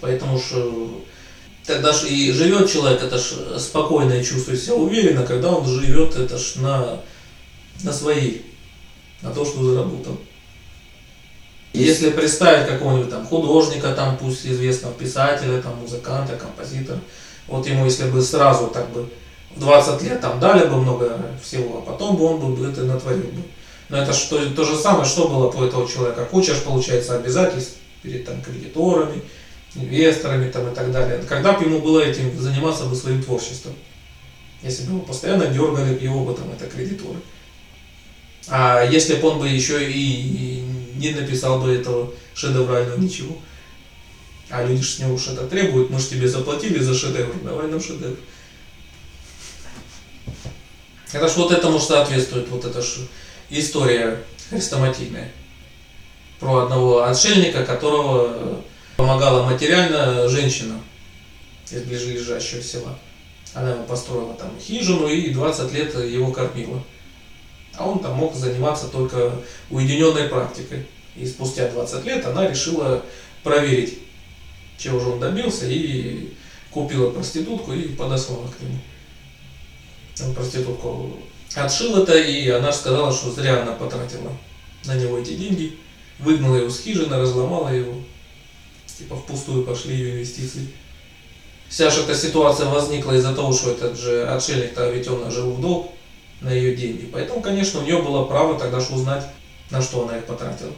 Поэтому 0.00 0.38
что 0.38 1.04
тогда 1.66 1.92
ж 1.92 2.04
и 2.04 2.32
живет 2.32 2.70
человек, 2.70 3.02
это 3.02 3.18
ж 3.18 3.58
спокойно 3.58 4.12
и 4.12 4.24
чувствует 4.24 4.60
себя 4.60 4.74
уверенно, 4.74 5.26
когда 5.26 5.50
он 5.50 5.66
живет, 5.66 6.16
это 6.16 6.38
ж 6.38 6.56
на, 6.56 7.00
на 7.82 7.92
свои, 7.92 8.38
на 9.22 9.30
то, 9.32 9.44
что 9.44 9.62
заработал. 9.62 10.18
Если 11.72 12.10
представить 12.10 12.68
какого-нибудь 12.68 13.10
там 13.10 13.26
художника, 13.26 13.92
там 13.94 14.16
пусть 14.16 14.46
известного 14.46 14.94
писателя, 14.94 15.60
там 15.60 15.76
музыканта, 15.80 16.36
композитора, 16.36 17.00
вот 17.48 17.66
ему 17.66 17.84
если 17.84 18.04
бы 18.04 18.22
сразу 18.22 18.68
так 18.68 18.90
бы 18.90 19.08
в 19.56 19.60
20 19.60 20.02
лет 20.02 20.20
там 20.20 20.38
дали 20.38 20.68
бы 20.68 20.76
много 20.76 21.20
всего, 21.42 21.78
а 21.78 21.90
потом 21.90 22.16
бы 22.16 22.24
он 22.24 22.54
бы 22.54 22.68
это 22.68 22.84
натворил 22.84 23.22
бы. 23.22 23.42
Но 23.88 23.98
это 23.98 24.12
что, 24.12 24.44
то 24.50 24.64
же 24.64 24.76
самое, 24.76 25.04
что 25.04 25.28
было 25.28 25.50
по 25.50 25.64
этого 25.64 25.88
человека. 25.88 26.24
Куча, 26.24 26.54
получается, 26.64 27.16
обязательств 27.16 27.76
перед 28.02 28.24
там, 28.24 28.40
кредиторами, 28.42 29.22
инвесторами 29.74 30.50
там, 30.50 30.72
и 30.72 30.74
так 30.74 30.90
далее. 30.90 31.22
Когда 31.28 31.52
бы 31.52 31.64
ему 31.64 31.80
было 31.80 32.00
этим 32.00 32.38
заниматься 32.40 32.84
бы 32.84 32.96
своим 32.96 33.22
творчеством? 33.22 33.74
Если 34.62 34.84
бы 34.84 34.92
его 34.92 35.00
постоянно 35.00 35.46
дергали 35.46 36.02
его 36.02 36.24
бы 36.24 36.34
там 36.34 36.50
это 36.50 36.66
кредиторы. 36.66 37.18
А 38.48 38.84
если 38.84 39.16
бы 39.16 39.28
он 39.28 39.38
бы 39.38 39.48
еще 39.48 39.90
и 39.90 40.64
не 40.96 41.10
написал 41.10 41.60
бы 41.60 41.72
этого 41.72 42.12
шедеврального 42.34 42.98
ничего. 42.98 43.36
А 44.50 44.64
люди 44.64 44.82
же 44.82 44.90
с 44.90 44.98
него 44.98 45.18
что-то 45.18 45.46
требуют, 45.46 45.90
мы 45.90 45.98
же 45.98 46.08
тебе 46.08 46.28
заплатили 46.28 46.78
за 46.78 46.94
шедевр, 46.94 47.34
давай 47.42 47.68
нам 47.68 47.80
шедевр. 47.80 48.16
Это 51.12 51.28
ж 51.28 51.36
вот 51.36 51.52
этому 51.52 51.78
соответствует 51.78 52.48
вот 52.48 52.64
эта 52.64 52.82
ж 52.82 52.98
история 53.50 54.22
хрестоматийная. 54.50 55.30
Про 56.40 56.64
одного 56.64 57.04
отшельника, 57.04 57.64
которого 57.64 58.62
помогала 58.96 59.44
материально 59.44 60.28
женщина 60.28 60.80
из 61.70 61.82
ближайшего 61.82 62.62
села. 62.62 62.98
Она 63.54 63.72
ему 63.72 63.84
построила 63.84 64.34
там 64.34 64.50
хижину 64.60 65.08
и 65.08 65.30
20 65.30 65.72
лет 65.72 65.94
его 65.94 66.32
кормила. 66.32 66.82
А 67.76 67.88
он 67.88 68.00
там 68.00 68.14
мог 68.14 68.34
заниматься 68.34 68.88
только 68.88 69.32
уединенной 69.70 70.28
практикой. 70.28 70.86
И 71.16 71.26
спустя 71.26 71.68
20 71.68 72.04
лет 72.04 72.26
она 72.26 72.48
решила 72.48 73.04
проверить, 73.42 73.98
чего 74.78 74.98
же 74.98 75.10
он 75.10 75.20
добился, 75.20 75.66
и 75.66 76.34
купила 76.70 77.10
проститутку 77.10 77.72
и 77.72 77.88
подослала 77.88 78.48
к 78.48 78.60
нему. 78.60 78.78
Он 80.24 80.34
проститутку 80.34 81.16
отшил 81.54 81.96
это, 82.02 82.16
и 82.18 82.48
она 82.48 82.72
сказала, 82.72 83.12
что 83.12 83.30
зря 83.30 83.62
она 83.62 83.72
потратила 83.72 84.32
на 84.84 84.94
него 84.94 85.18
эти 85.18 85.34
деньги. 85.34 85.78
Выгнала 86.18 86.56
его 86.56 86.70
с 86.70 86.80
хижины, 86.80 87.16
разломала 87.16 87.68
его. 87.68 87.94
Типа 88.86 89.16
впустую 89.16 89.64
пошли 89.64 89.96
ее 89.96 90.12
инвестиции. 90.12 90.68
Вся 91.68 91.90
же 91.90 92.02
эта 92.02 92.14
ситуация 92.14 92.68
возникла 92.68 93.12
из-за 93.12 93.34
того, 93.34 93.52
что 93.52 93.72
этот 93.72 93.98
же 93.98 94.26
отшельник-то 94.26 94.90
ведь 94.90 95.08
он 95.08 95.30
жил 95.30 95.50
в 95.50 95.60
долг 95.60 95.90
на 96.40 96.52
ее 96.52 96.76
деньги. 96.76 97.08
Поэтому, 97.12 97.40
конечно, 97.40 97.80
у 97.80 97.82
нее 97.82 98.00
было 98.00 98.24
право 98.24 98.58
тогда 98.58 98.78
же 98.78 98.94
узнать, 98.94 99.24
на 99.70 99.82
что 99.82 100.06
она 100.06 100.18
их 100.18 100.24
потратила. 100.24 100.72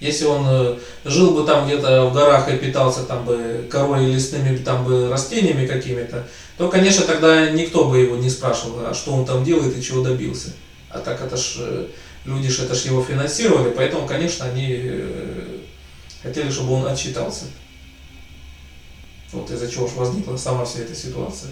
Если 0.00 0.26
он 0.26 0.46
э, 0.46 0.78
жил 1.04 1.32
бы 1.32 1.44
там 1.44 1.66
где-то 1.66 2.06
в 2.06 2.14
горах 2.14 2.48
и 2.48 2.56
питался 2.56 3.02
там 3.02 3.24
бы 3.24 3.66
корой 3.68 4.06
лесными 4.06 4.56
там 4.56 4.84
бы 4.84 5.08
растениями 5.08 5.66
какими-то, 5.66 6.28
то, 6.56 6.68
конечно, 6.68 7.04
тогда 7.04 7.50
никто 7.50 7.88
бы 7.88 7.98
его 7.98 8.16
не 8.16 8.30
спрашивал, 8.30 8.86
а 8.86 8.94
что 8.94 9.12
он 9.12 9.26
там 9.26 9.42
делает 9.42 9.76
и 9.76 9.82
чего 9.82 10.04
добился. 10.04 10.50
А 10.88 11.00
так 11.00 11.20
это 11.20 11.36
ж 11.36 11.56
э, 11.58 11.86
люди 12.24 12.48
ж 12.48 12.60
это 12.60 12.76
ж 12.76 12.84
его 12.84 13.02
финансировали, 13.02 13.72
поэтому, 13.74 14.06
конечно, 14.06 14.46
они 14.46 14.68
э, 14.70 15.58
хотели, 16.22 16.48
чтобы 16.48 16.74
он 16.74 16.86
отчитался. 16.86 17.46
Вот 19.32 19.50
из-за 19.50 19.68
чего 19.68 19.88
же 19.88 19.96
возникла 19.96 20.36
сама 20.36 20.64
вся 20.64 20.80
эта 20.80 20.94
ситуация. 20.94 21.50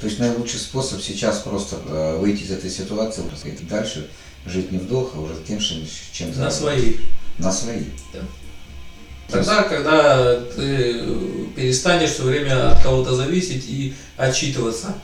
То 0.00 0.06
есть 0.06 0.20
наилучший 0.20 0.60
способ 0.60 1.02
сейчас 1.02 1.40
просто 1.40 1.76
выйти 2.20 2.44
из 2.44 2.52
этой 2.52 2.70
ситуации, 2.70 3.22
идти 3.44 3.64
дальше, 3.64 4.08
жить 4.46 4.72
не 4.72 4.78
в 4.78 4.86
долг, 4.88 5.12
а 5.14 5.20
уже 5.20 5.34
тем, 5.46 5.58
чем, 5.58 5.78
чем 6.12 6.36
На 6.36 6.50
свои. 6.50 6.96
На 7.38 7.52
свои. 7.52 7.84
Да. 8.12 8.20
Тогда, 9.28 9.62
когда 9.64 10.40
ты 10.40 11.04
перестанешь 11.54 12.10
все 12.10 12.22
время 12.22 12.70
от 12.70 12.82
кого-то 12.82 13.14
зависеть 13.14 13.68
и 13.68 13.94
отчитываться, 14.16 14.94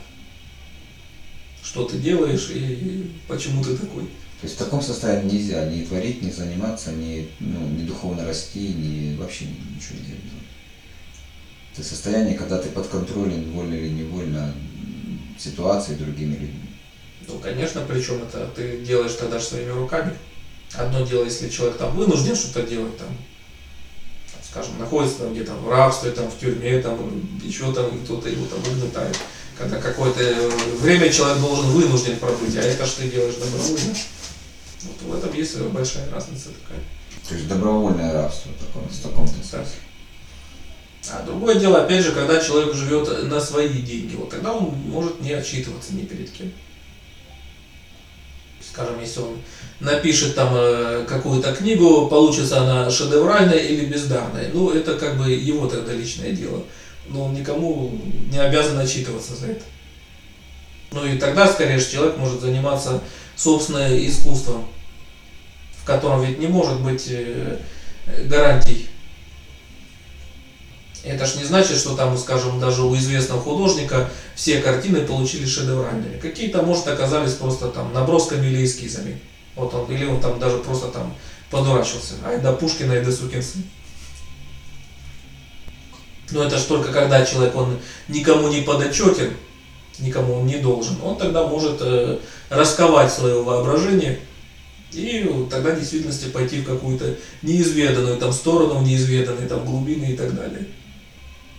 что 1.63 1.85
ты 1.85 1.97
делаешь 1.97 2.49
и 2.53 3.11
почему 3.27 3.63
ты 3.63 3.77
такой. 3.77 4.03
То 4.41 4.47
есть 4.47 4.55
в 4.55 4.63
таком 4.63 4.81
состоянии 4.81 5.35
нельзя 5.35 5.65
ни 5.65 5.83
творить, 5.83 6.21
ни 6.21 6.29
заниматься, 6.29 6.91
ни, 6.91 7.27
ну, 7.39 7.67
ни 7.67 7.83
духовно 7.85 8.25
расти, 8.25 8.69
ни 8.69 9.15
вообще 9.15 9.45
ничего 9.45 9.99
не 9.99 10.05
делать. 10.07 10.23
Это 11.73 11.83
состояние, 11.83 12.35
когда 12.35 12.57
ты 12.57 12.69
подконтролен, 12.69 13.51
вольно 13.51 13.73
или 13.73 13.89
невольно, 13.89 14.53
м, 14.53 15.19
ситуацией 15.37 15.97
другими 15.97 16.33
людьми. 16.33 16.69
Ну, 17.27 17.39
конечно, 17.39 17.81
причем 17.87 18.23
это 18.23 18.47
ты 18.55 18.79
делаешь 18.79 19.13
тогда 19.13 19.39
своими 19.39 19.71
руками. 19.71 20.15
Одно 20.73 21.05
дело, 21.05 21.23
если 21.23 21.49
человек 21.49 21.77
там 21.77 21.95
вынужден 21.95 22.35
что-то 22.35 22.63
делать, 22.63 22.97
там, 22.97 23.07
скажем, 24.43 24.77
находится 24.79 25.19
там 25.19 25.33
где-то 25.33 25.53
в 25.53 25.69
рабстве, 25.69 26.11
там, 26.11 26.29
в 26.29 26.39
тюрьме, 26.39 26.81
там, 26.81 26.99
еще 27.43 27.73
там 27.73 27.97
кто-то 28.03 28.29
его 28.29 28.45
там 28.45 28.59
угнетает. 28.59 29.17
Когда 29.57 29.79
какое-то 29.79 30.19
время 30.79 31.09
человек 31.09 31.39
должен 31.39 31.65
вынужден 31.67 32.17
пробыть, 32.17 32.57
а 32.57 32.61
это 32.61 32.85
что 32.85 33.01
ты 33.01 33.09
делаешь 33.09 33.35
добровольно. 33.35 33.95
Вот 34.83 35.01
в 35.01 35.17
этом 35.17 35.33
есть 35.33 35.57
большая 35.57 36.09
разница 36.11 36.49
такая. 36.49 36.83
То 37.27 37.35
есть 37.35 37.47
добровольное 37.47 38.13
рабство 38.13 38.51
в 38.51 39.01
таком 39.01 39.27
смысле. 39.27 39.65
А 41.11 41.23
другое 41.23 41.55
дело, 41.55 41.83
опять 41.83 42.03
же, 42.03 42.11
когда 42.11 42.41
человек 42.41 42.73
живет 42.75 43.23
на 43.29 43.39
свои 43.39 43.69
деньги, 43.69 44.15
вот 44.15 44.29
тогда 44.29 44.53
он 44.53 44.73
может 44.87 45.21
не 45.21 45.33
отчитываться 45.33 45.93
ни 45.93 46.01
перед 46.01 46.29
кем. 46.31 46.51
Скажем, 48.75 48.99
если 48.99 49.21
он 49.21 49.37
напишет 49.79 50.35
там 50.35 50.49
э, 50.53 51.05
какую-то 51.07 51.55
книгу, 51.55 52.07
получится 52.07 52.59
она 52.59 52.91
шедевральная 52.91 53.59
или 53.59 53.85
бездарная, 53.85 54.49
ну 54.53 54.69
это 54.69 54.95
как 54.95 55.17
бы 55.17 55.31
его 55.31 55.67
тогда 55.67 55.93
личное 55.93 56.31
дело. 56.31 56.61
Но 57.07 57.23
он 57.23 57.33
никому 57.35 57.97
не 58.29 58.37
обязан 58.37 58.77
отчитываться 58.77 59.33
за 59.33 59.47
это. 59.47 59.63
Ну 60.91 61.05
и 61.05 61.17
тогда, 61.17 61.47
скорее 61.47 61.79
же, 61.79 61.89
человек 61.89 62.17
может 62.17 62.41
заниматься 62.41 63.01
собственным 63.37 63.93
искусством, 64.05 64.67
в 65.81 65.85
котором 65.85 66.21
ведь 66.21 66.39
не 66.39 66.47
может 66.47 66.81
быть 66.81 67.05
э, 67.09 67.59
гарантий 68.25 68.89
это 71.05 71.25
ж 71.25 71.35
не 71.35 71.43
значит, 71.43 71.77
что 71.77 71.95
там, 71.95 72.17
скажем, 72.17 72.59
даже 72.59 72.83
у 72.83 72.95
известного 72.95 73.41
художника 73.41 74.09
все 74.35 74.59
картины 74.59 75.01
получились 75.01 75.49
шедевральными. 75.49 76.19
Какие-то, 76.19 76.61
может, 76.61 76.87
оказались 76.87 77.33
просто 77.33 77.67
там 77.67 77.93
набросками 77.93 78.47
или 78.47 78.65
эскизами. 78.65 79.19
Вот 79.55 79.73
он, 79.73 79.91
или 79.93 80.05
он 80.05 80.19
там 80.19 80.39
даже 80.39 80.57
просто 80.57 80.87
там 80.87 81.15
подурачился. 81.49 82.15
Ай 82.25 82.41
да 82.41 82.51
Пушкина, 82.53 82.93
ай 82.93 83.05
да 83.05 83.11
сукин. 83.11 83.43
Но 86.31 86.43
это 86.43 86.57
ж 86.57 86.63
только 86.63 86.91
когда 86.91 87.23
человек, 87.25 87.55
он 87.55 87.77
никому 88.07 88.47
не 88.47 88.61
подотчетен, 88.61 89.33
никому 89.99 90.39
он 90.39 90.47
не 90.47 90.57
должен, 90.57 90.97
он 91.03 91.17
тогда 91.17 91.45
может 91.45 91.77
э, 91.81 92.17
расковать 92.49 93.13
свое 93.13 93.43
воображение 93.43 94.19
и 94.91 95.29
тогда 95.51 95.71
в 95.71 95.79
действительности 95.79 96.29
пойти 96.29 96.61
в 96.61 96.65
какую-то 96.65 97.15
неизведанную 97.41 98.17
там 98.17 98.31
сторону, 98.31 98.79
в 98.79 98.83
неизведанные 98.83 99.47
там 99.47 99.65
глубины 99.65 100.05
и 100.05 100.17
так 100.17 100.33
далее. 100.33 100.65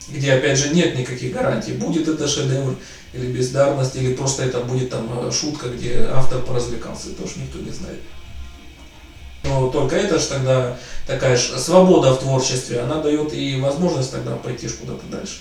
Где 0.08 0.34
опять 0.34 0.58
же 0.58 0.70
нет 0.70 0.96
никаких 0.96 1.32
гарантий, 1.32 1.72
будет 1.72 2.06
это 2.06 2.28
шедевр 2.28 2.76
или 3.12 3.26
бездарность, 3.26 3.96
или 3.96 4.14
просто 4.14 4.44
это 4.44 4.60
будет 4.60 4.90
там 4.90 5.08
э, 5.26 5.32
шутка, 5.32 5.68
где 5.68 6.08
автор 6.12 6.42
поразвлекался, 6.42 7.08
уж 7.22 7.36
никто 7.36 7.58
не 7.58 7.70
знает. 7.70 7.98
Но 9.42 9.68
только 9.70 9.96
это 9.96 10.18
же 10.18 10.26
тогда 10.26 10.76
такая 11.06 11.36
же 11.36 11.58
свобода 11.58 12.12
в 12.12 12.20
творчестве, 12.20 12.80
она 12.80 13.00
дает 13.00 13.32
и 13.32 13.60
возможность 13.60 14.12
тогда 14.12 14.36
пойти 14.36 14.68
куда-то 14.68 15.06
дальше. 15.06 15.38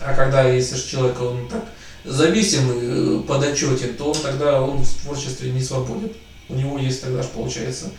А 0.00 0.14
когда, 0.14 0.48
если 0.48 0.76
же 0.76 0.86
человек, 0.86 1.20
он 1.20 1.48
так 1.48 1.64
зависимый, 2.04 2.78
э, 2.80 3.22
подотчетен, 3.22 3.94
то 3.94 4.12
он 4.12 4.20
тогда 4.20 4.60
он 4.62 4.82
в 4.82 5.02
творчестве 5.02 5.50
не 5.50 5.62
свободен. 5.62 6.10
У 6.48 6.54
него 6.54 6.78
есть 6.78 7.02
тогда 7.02 7.22
же, 7.22 7.28
получается, 7.28 7.90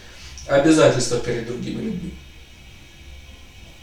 обязательства 0.48 1.20
перед 1.20 1.48
другими 1.48 1.82
людьми. 1.82 2.14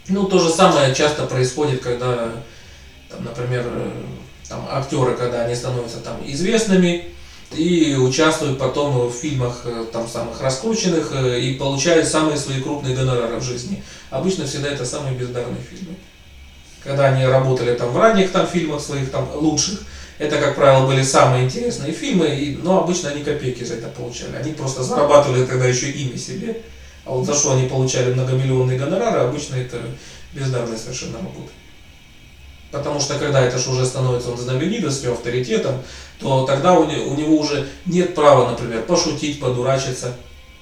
Ну, 0.09 0.25
то 0.25 0.39
же 0.39 0.49
самое 0.49 0.93
часто 0.95 1.25
происходит, 1.25 1.81
когда, 1.81 2.31
там, 3.09 3.23
например, 3.23 3.65
э, 3.65 3.91
там, 4.47 4.65
актеры, 4.69 5.15
когда 5.15 5.45
они 5.45 5.55
становятся 5.55 5.99
там 5.99 6.17
известными 6.25 7.09
и 7.55 7.95
участвуют 7.95 8.59
потом 8.59 9.09
в 9.09 9.13
фильмах 9.13 9.61
э, 9.65 9.85
там 9.91 10.07
самых 10.07 10.41
раскрученных 10.41 11.13
и 11.13 11.53
получают 11.55 12.07
самые 12.07 12.37
свои 12.37 12.61
крупные 12.61 12.95
гонорары 12.95 13.37
в 13.37 13.43
жизни. 13.43 13.83
Обычно 14.09 14.45
всегда 14.45 14.69
это 14.69 14.85
самые 14.85 15.15
бездарные 15.15 15.61
фильмы 15.61 15.95
когда 16.87 17.07
они 17.07 17.25
работали 17.25 17.75
там 17.75 17.91
в 17.91 17.97
ранних 17.97 18.31
там 18.31 18.47
фильмах 18.47 18.81
своих 18.81 19.11
там 19.11 19.29
лучших, 19.35 19.81
это, 20.19 20.37
как 20.39 20.55
правило, 20.55 20.87
были 20.87 21.03
самые 21.03 21.45
интересные 21.45 21.91
фильмы, 21.91 22.57
но 22.63 22.81
обычно 22.81 23.09
они 23.09 23.23
копейки 23.23 23.63
за 23.63 23.75
это 23.75 23.87
получали. 23.89 24.35
Они 24.35 24.53
просто 24.53 24.81
зарабатывали 24.81 25.45
тогда 25.45 25.65
еще 25.65 25.91
ими 25.91 26.17
себе. 26.17 26.61
А 27.07 27.11
вот 27.11 27.25
за 27.25 27.33
что 27.33 27.53
они 27.53 27.67
получали 27.67 28.13
многомиллионные 28.13 28.77
гонорары, 28.77 29.21
обычно 29.21 29.55
это 29.55 29.79
бездарная 30.33 30.77
совершенно 30.77 31.19
работа. 31.19 31.51
Потому 32.71 32.99
что 32.99 33.17
когда 33.17 33.41
это 33.41 33.57
же 33.57 33.69
уже 33.71 33.85
становится 33.85 34.29
он 34.29 34.37
знаменитостью, 34.37 35.13
авторитетом, 35.13 35.81
то 36.19 36.45
тогда 36.45 36.73
у 36.73 36.85
него, 36.85 37.11
у 37.11 37.15
него 37.15 37.37
уже 37.37 37.67
нет 37.85 38.13
права, 38.13 38.51
например, 38.51 38.83
пошутить, 38.83 39.39
подурачиться. 39.39 40.13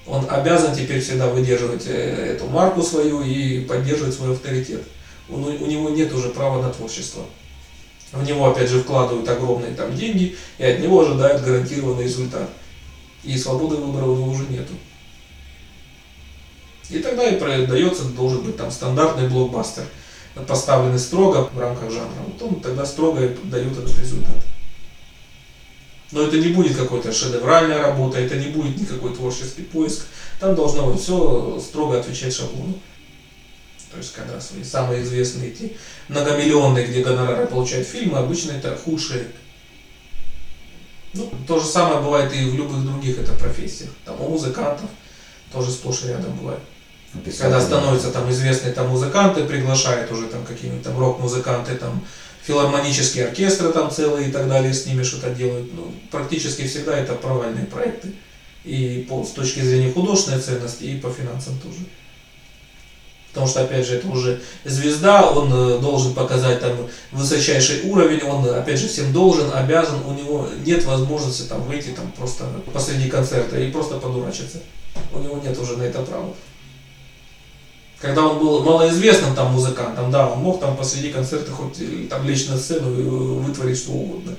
Он 0.05 0.27
обязан 0.29 0.75
теперь 0.75 1.01
всегда 1.01 1.27
выдерживать 1.27 1.87
э, 1.87 2.35
эту 2.35 2.45
марку 2.45 2.83
свою 2.83 3.23
и 3.23 3.61
поддерживать 3.61 4.13
свой 4.13 4.33
авторитет 4.33 4.83
он, 5.29 5.43
у 5.43 5.65
него 5.65 5.89
нет 5.89 6.13
уже 6.13 6.29
права 6.29 6.61
на 6.61 6.71
творчество. 6.71 7.23
В 8.11 8.23
него 8.23 8.49
опять 8.49 8.69
же 8.69 8.81
вкладывают 8.81 9.27
огромные 9.27 9.73
там 9.73 9.95
деньги 9.95 10.35
и 10.57 10.63
от 10.63 10.79
него 10.79 11.01
ожидают 11.01 11.43
гарантированный 11.43 12.03
результат. 12.03 12.49
И 13.23 13.37
свободы 13.37 13.75
выбора 13.75 14.05
у 14.05 14.15
него 14.15 14.29
уже 14.29 14.45
нету. 14.47 14.73
И 16.89 16.99
тогда 16.99 17.27
и 17.27 17.39
продается, 17.39 18.05
должен 18.05 18.41
быть 18.43 18.57
там 18.57 18.71
стандартный 18.71 19.27
блокбастер, 19.27 19.85
поставленный 20.47 20.99
строго 20.99 21.49
в 21.53 21.59
рамках 21.59 21.91
жанра. 21.91 22.21
Вот 22.27 22.41
он 22.41 22.59
тогда 22.59 22.85
строго 22.85 23.27
дает 23.45 23.71
этот 23.71 23.97
результат. 23.99 24.37
Но 26.11 26.21
это 26.21 26.37
не 26.37 26.49
будет 26.49 26.77
какой-то 26.77 27.11
шедевральная 27.11 27.81
работа, 27.81 28.19
это 28.19 28.35
не 28.35 28.47
будет 28.47 28.79
никакой 28.79 29.13
творческий 29.15 29.63
поиск. 29.63 30.05
Там 30.39 30.55
должно 30.55 30.91
быть 30.91 31.01
все 31.01 31.59
строго 31.59 31.99
отвечать 31.99 32.33
шаблону. 32.33 32.79
То 33.91 33.97
есть, 33.97 34.13
когда 34.13 34.39
свои 34.39 34.63
самые 34.63 35.03
известные 35.03 35.49
эти 35.49 35.75
многомиллионные, 36.09 36.85
где 36.85 37.01
гонорары 37.01 37.47
получают 37.47 37.87
фильмы, 37.87 38.19
обычно 38.19 38.51
это 38.51 38.75
худшие. 38.75 39.27
Ну, 41.13 41.31
то 41.47 41.59
же 41.59 41.65
самое 41.65 42.01
бывает 42.01 42.33
и 42.33 42.43
в 42.43 42.55
любых 42.55 42.83
других 42.83 43.17
это 43.17 43.31
профессиях. 43.33 43.89
Там 44.03 44.19
у 44.21 44.29
музыкантов 44.29 44.89
тоже 45.51 45.71
сплошь 45.71 46.03
и 46.03 46.09
рядом 46.09 46.35
бывает. 46.35 46.59
Написать, 47.15 47.41
когда 47.41 47.61
становятся 47.61 48.11
там 48.11 48.29
известные 48.29 48.73
там 48.73 48.89
музыканты, 48.89 49.45
приглашают 49.45 50.11
уже 50.11 50.27
там 50.27 50.45
какие-нибудь 50.45 50.83
там 50.83 50.99
рок-музыканты, 50.99 51.75
там 51.75 52.03
филармонические 52.43 53.25
оркестры 53.25 53.71
там 53.71 53.89
целые 53.89 54.29
и 54.29 54.31
так 54.31 54.47
далее, 54.47 54.73
с 54.73 54.85
ними 54.85 55.03
что-то 55.03 55.31
делают. 55.31 55.73
Ну, 55.73 55.93
практически 56.11 56.67
всегда 56.67 56.97
это 56.97 57.13
провальные 57.13 57.65
проекты. 57.65 58.13
И 58.63 59.05
по, 59.09 59.23
с 59.23 59.31
точки 59.31 59.61
зрения 59.61 59.91
художественной 59.91 60.41
ценности, 60.41 60.83
и 60.83 60.97
по 60.97 61.09
финансам 61.09 61.57
тоже. 61.59 61.79
Потому 63.29 63.47
что, 63.47 63.63
опять 63.63 63.85
же, 63.85 63.97
это 63.97 64.07
уже 64.07 64.41
звезда, 64.63 65.29
он 65.29 65.51
э, 65.51 65.79
должен 65.79 66.13
показать 66.13 66.61
там 66.61 66.71
высочайший 67.11 67.81
уровень, 67.81 68.23
он, 68.23 68.47
опять 68.49 68.79
же, 68.79 68.87
всем 68.87 69.11
должен, 69.11 69.51
обязан, 69.53 70.05
у 70.05 70.13
него 70.13 70.47
нет 70.65 70.85
возможности 70.85 71.41
там 71.41 71.61
выйти 71.63 71.89
там 71.89 72.11
просто 72.13 72.45
посреди 72.73 73.09
концерта 73.09 73.59
и 73.59 73.71
просто 73.71 73.97
подурачиться. 73.97 74.59
У 75.13 75.19
него 75.19 75.37
нет 75.43 75.57
уже 75.59 75.75
на 75.75 75.83
это 75.83 76.01
права. 76.03 76.33
Когда 77.99 78.27
он 78.27 78.39
был 78.39 78.63
малоизвестным 78.63 79.35
там 79.35 79.53
музыкантом, 79.53 80.11
да, 80.11 80.29
он 80.29 80.39
мог 80.39 80.59
там 80.59 80.75
посреди 80.75 81.09
концерта 81.11 81.51
хоть 81.51 82.09
там 82.09 82.27
лечь 82.27 82.47
на 82.47 82.57
сцену 82.57 82.91
и 82.99 83.03
вытворить 83.03 83.77
что 83.77 83.91
угодно. 83.93 84.35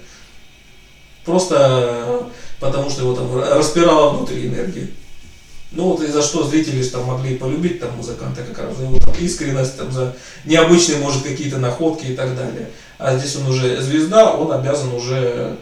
Просто 1.24 1.56
э, 1.58 2.22
потому 2.60 2.88
что 2.90 3.02
его 3.02 3.14
там 3.14 3.36
распирала 3.36 4.10
внутри 4.10 4.46
энергия. 4.46 4.88
Ну 5.72 5.90
вот 5.90 6.02
и 6.02 6.06
за 6.06 6.22
что 6.22 6.46
зрители 6.46 6.82
там 6.84 7.04
могли 7.04 7.36
полюбить 7.36 7.80
там 7.80 7.96
музыканта 7.96 8.42
как 8.42 8.58
раз 8.58 8.76
за 8.76 8.84
его 8.84 8.98
там, 8.98 9.14
искренность, 9.18 9.76
там, 9.76 9.90
за 9.90 10.14
необычные, 10.44 10.98
может, 10.98 11.22
какие-то 11.22 11.58
находки 11.58 12.06
и 12.06 12.16
так 12.16 12.36
далее. 12.36 12.70
А 12.98 13.18
здесь 13.18 13.36
он 13.36 13.48
уже 13.48 13.82
звезда, 13.82 14.32
он 14.32 14.52
обязан 14.52 14.94
уже 14.94 15.56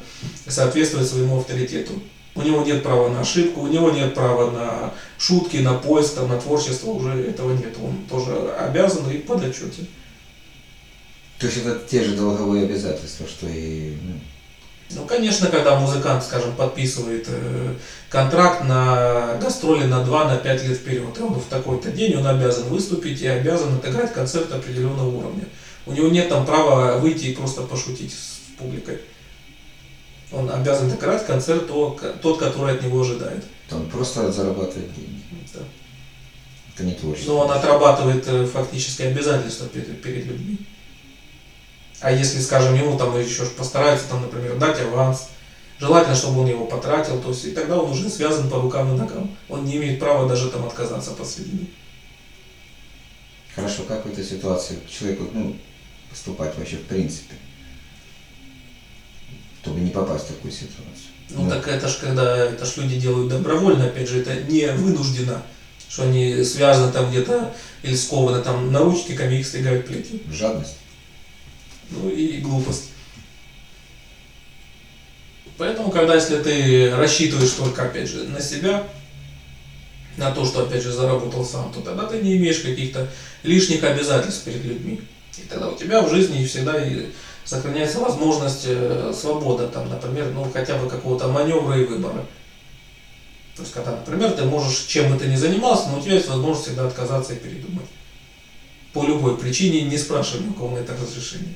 соответствовать 0.47 1.09
своему 1.09 1.39
авторитету. 1.39 1.95
У 2.37 2.43
него 2.43 2.63
нет 2.63 2.83
права 2.83 3.09
на 3.09 3.21
ошибку, 3.21 3.61
у 3.61 3.67
него 3.69 3.91
нет 3.91 4.15
права 4.15 4.51
на 4.51 4.95
шутки, 5.19 5.59
на 5.59 5.75
поиск, 5.75 6.15
там, 6.15 6.29
на 6.29 6.41
творчество, 6.41 6.91
уже 6.91 7.11
этого 7.11 7.53
нет. 7.53 7.77
Он 7.83 8.05
тоже 8.11 8.53
обязан 8.59 9.09
и 9.11 9.19
под 9.19 9.45
отчете. 9.45 9.87
То 11.39 11.47
есть 11.47 11.59
это 11.59 11.79
те 11.89 12.03
же 12.03 12.17
долговые 12.17 12.65
обязательства, 12.65 13.27
что 13.27 13.47
и 13.47 13.97
ну, 14.91 15.01
ну, 15.01 15.07
конечно, 15.07 15.49
когда 15.49 15.79
музыкант, 15.79 16.23
скажем, 16.23 16.55
подписывает 16.55 17.27
э, 17.29 17.75
контракт 18.09 18.65
на 18.65 19.37
гастроли 19.41 19.85
на 19.85 20.03
2-5 20.03 20.45
на 20.45 20.69
лет 20.69 20.77
вперед, 20.77 21.19
и 21.19 21.23
он 21.23 21.35
в 21.35 21.47
такой-то 21.47 21.91
день 21.91 22.17
он 22.17 22.27
обязан 22.27 22.65
выступить 22.69 23.21
и 23.23 23.27
обязан 23.27 23.75
отыграть 23.75 24.13
концерт 24.13 24.53
определенного 24.53 25.09
уровня. 25.09 25.45
У 25.87 25.93
него 25.93 26.09
нет 26.09 26.29
там 26.29 26.47
права 26.47 26.99
выйти 26.99 27.27
и 27.27 27.35
просто 27.35 27.63
пошутить 27.63 28.13
с 28.13 28.59
публикой. 28.59 29.01
Он 30.35 30.51
обязан 30.51 30.91
отыграть 30.91 31.27
концерт 31.27 31.69
тот, 31.69 32.39
который 32.39 32.75
от 32.75 32.83
него 32.83 33.01
ожидает. 33.01 33.45
Он 33.71 33.89
просто 33.89 34.31
зарабатывает 34.31 34.95
деньги. 34.95 35.23
Да. 35.53 35.61
Это 36.75 36.85
не 36.85 36.95
творчество. 36.95 37.33
Но 37.33 37.39
он 37.41 37.51
отрабатывает 37.53 38.27
э, 38.27 38.47
фактически 38.47 39.03
обязательства 39.03 39.69
перед, 39.69 40.03
перед 40.03 40.27
людьми. 40.27 40.59
А 42.01 42.11
если, 42.11 42.41
скажем, 42.41 42.75
ему 42.75 42.99
там 42.99 43.19
еще 43.19 43.47
постараются, 43.47 44.09
там, 44.09 44.23
например, 44.23 44.57
дать 44.57 44.81
аванс, 44.81 45.29
желательно, 45.79 46.15
чтобы 46.15 46.41
он 46.41 46.49
его 46.49 46.67
потратил, 46.67 47.21
то 47.21 47.29
есть 47.29 47.45
и 47.45 47.53
тогда 47.53 47.79
он 47.79 47.91
уже 47.91 48.11
связан 48.11 48.51
по 48.51 48.61
рукам 48.61 48.95
и 48.95 48.99
ногам. 48.99 49.35
Он 49.49 49.65
не 49.65 49.77
имеет 49.77 50.01
права 50.01 50.29
даже 50.29 50.51
там 50.51 50.67
отказаться 50.67 51.13
посредине. 51.13 51.69
Хорошо, 53.55 53.85
как 53.85 54.05
в 54.05 54.11
этой 54.11 54.25
ситуации 54.25 54.81
человеку 54.89 55.29
ну, 55.33 55.57
поступать 56.11 56.59
вообще 56.59 56.77
в 56.77 56.87
принципе, 56.87 57.35
чтобы 59.65 59.81
не 59.81 59.91
попасть 59.91 60.27
в 60.27 60.29
такую 60.29 60.53
ситуацию? 60.53 60.85
Ну, 61.31 61.45
ну 61.45 61.51
так 61.51 61.67
это 61.67 61.89
ж 61.89 61.97
когда 62.01 62.37
это 62.37 62.65
ж 62.65 62.77
люди 62.77 63.01
делают 63.01 63.31
добровольно, 63.31 63.87
опять 63.87 64.09
же, 64.09 64.21
это 64.21 64.35
не 64.43 64.67
вынуждено, 64.73 65.43
что 65.89 66.05
они 66.05 66.45
связаны 66.45 66.93
там 66.93 67.11
где-то 67.11 67.53
или 67.83 67.97
скованы 67.97 68.43
там 68.43 68.71
наручниками, 68.71 69.37
их 69.37 69.47
стягают 69.47 69.87
плетью. 69.87 70.21
Жадность 70.31 70.77
ну 71.91 72.09
и 72.09 72.39
глупость. 72.39 72.91
Поэтому, 75.57 75.91
когда 75.91 76.17
если 76.17 76.39
ты 76.39 76.95
рассчитываешь 76.95 77.51
только, 77.51 77.85
опять 77.85 78.09
же, 78.09 78.25
на 78.25 78.41
себя, 78.41 78.85
на 80.17 80.33
то, 80.33 80.45
что, 80.45 80.63
опять 80.63 80.83
же, 80.83 80.93
заработал 80.93 81.45
сам, 81.45 81.73
то 81.73 81.81
тогда 81.81 82.07
ты 82.07 82.21
не 82.21 82.37
имеешь 82.37 82.61
каких-то 82.61 83.09
лишних 83.43 83.85
обязательств 83.85 84.45
перед 84.45 84.65
людьми. 84.65 85.01
И 85.39 85.43
тогда 85.49 85.69
у 85.69 85.77
тебя 85.77 86.03
в 86.03 86.11
жизни 86.11 86.45
всегда 86.45 86.85
сохраняется 87.45 88.01
возможность 88.01 88.65
э, 88.67 89.13
свобода, 89.15 89.69
там, 89.69 89.89
например, 89.89 90.31
ну, 90.35 90.51
хотя 90.53 90.77
бы 90.77 90.89
какого-то 90.89 91.29
маневра 91.29 91.79
и 91.79 91.85
выбора. 91.85 92.25
То 93.57 93.63
есть, 93.63 93.73
когда, 93.73 93.93
например, 93.93 94.33
ты 94.33 94.45
можешь, 94.45 94.87
чем 94.87 95.13
бы 95.13 95.19
ты 95.19 95.27
ни 95.27 95.37
занимался, 95.37 95.89
но 95.89 95.99
у 95.99 96.03
тебя 96.03 96.15
есть 96.15 96.29
возможность 96.29 96.67
всегда 96.67 96.87
отказаться 96.87 97.35
и 97.35 97.39
передумать. 97.39 97.87
По 98.93 99.05
любой 99.05 99.37
причине, 99.37 99.83
не 99.83 99.99
спрашивай 99.99 100.45
ни 100.45 100.51
у 100.51 100.55
кого 100.55 100.71
на 100.71 100.79
это 100.79 100.95
разрешение. 100.95 101.55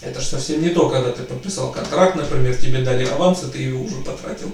Это 0.00 0.20
же 0.20 0.26
совсем 0.26 0.62
не 0.62 0.70
то, 0.70 0.88
когда 0.88 1.10
ты 1.12 1.24
подписал 1.24 1.72
контракт, 1.72 2.16
например, 2.16 2.54
тебе 2.54 2.82
дали 2.82 3.04
аванс, 3.04 3.42
и 3.42 3.50
ты 3.50 3.58
его 3.58 3.82
уже 3.82 3.96
потратил. 3.96 4.52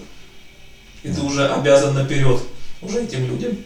И 1.02 1.10
ты 1.10 1.20
уже 1.20 1.46
обязан 1.48 1.94
наперед 1.94 2.40
уже 2.80 3.04
этим 3.04 3.26
людям. 3.26 3.56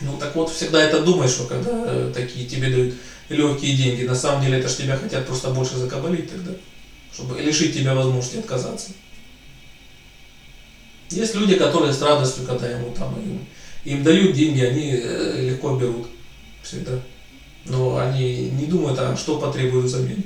Ну 0.00 0.16
так 0.16 0.34
вот, 0.36 0.50
всегда 0.50 0.82
это 0.82 1.02
думаешь, 1.02 1.32
что 1.32 1.44
когда 1.44 1.70
э, 1.72 2.12
такие 2.14 2.46
тебе 2.46 2.70
дают 2.70 2.94
легкие 3.28 3.76
деньги, 3.76 4.04
на 4.04 4.14
самом 4.14 4.42
деле 4.42 4.58
это 4.58 4.68
ж 4.68 4.76
тебя 4.76 4.96
хотят 4.96 5.26
просто 5.26 5.50
больше 5.50 5.76
закабалить 5.76 6.30
тогда, 6.30 6.52
чтобы 7.12 7.40
лишить 7.40 7.74
тебя 7.74 7.94
возможности 7.94 8.36
отказаться. 8.36 8.90
Есть 11.10 11.34
люди, 11.34 11.56
которые 11.56 11.92
с 11.92 12.02
радостью, 12.02 12.44
когда 12.46 12.68
ему 12.68 12.92
там 12.92 13.14
им, 13.20 13.46
им 13.84 14.02
дают 14.04 14.34
деньги, 14.34 14.62
они 14.62 14.92
э, 14.92 15.50
легко 15.50 15.76
берут 15.76 16.06
всегда. 16.62 17.00
Но 17.64 17.98
они 17.98 18.50
не 18.50 18.66
думают, 18.66 18.98
а 18.98 19.16
что 19.16 19.38
потребуют 19.38 19.86
взамен. 19.86 20.22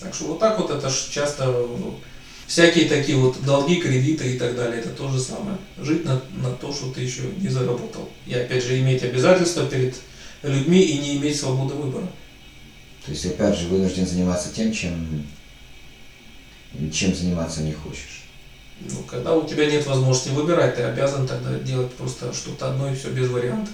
Так 0.00 0.14
что 0.14 0.24
вот 0.24 0.40
так 0.40 0.58
вот 0.58 0.70
это 0.70 0.88
ж 0.90 1.08
часто 1.10 1.46
ну, 1.46 1.98
всякие 2.46 2.88
такие 2.88 3.18
вот 3.18 3.42
долги, 3.44 3.76
кредиты 3.76 4.34
и 4.34 4.38
так 4.38 4.56
далее, 4.56 4.80
это 4.80 4.90
то 4.90 5.08
же 5.10 5.20
самое. 5.20 5.58
Жить 5.78 6.04
на, 6.04 6.20
на 6.42 6.50
то, 6.50 6.72
что 6.72 6.92
ты 6.92 7.00
еще 7.02 7.22
не 7.38 7.48
заработал. 7.48 8.08
И 8.26 8.34
опять 8.34 8.64
же 8.64 8.78
иметь 8.78 9.02
обязательства 9.02 9.66
перед 9.66 9.94
людьми 10.42 10.80
и 10.80 10.98
не 10.98 11.16
иметь 11.16 11.38
свободы 11.38 11.74
выбора. 11.74 12.08
То 13.04 13.12
есть, 13.12 13.26
опять 13.26 13.56
же, 13.56 13.68
вынужден 13.68 14.06
заниматься 14.06 14.52
тем, 14.52 14.72
чем, 14.72 15.26
чем 16.92 17.14
заниматься 17.14 17.62
не 17.62 17.72
хочешь. 17.72 18.24
Ну, 18.80 19.02
когда 19.04 19.34
у 19.34 19.48
тебя 19.48 19.66
нет 19.66 19.86
возможности 19.86 20.30
выбирать, 20.30 20.76
ты 20.76 20.82
обязан 20.82 21.26
тогда 21.26 21.58
делать 21.60 21.92
просто 21.94 22.32
что-то 22.32 22.68
одно 22.68 22.90
и 22.90 22.94
все 22.94 23.10
без 23.10 23.28
вариантов. 23.28 23.72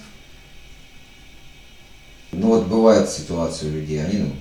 Ну 2.31 2.47
вот 2.47 2.67
бывает 2.67 3.09
ситуация 3.09 3.69
у 3.69 3.73
людей, 3.73 4.03
они 4.03 4.19
ну, 4.19 4.35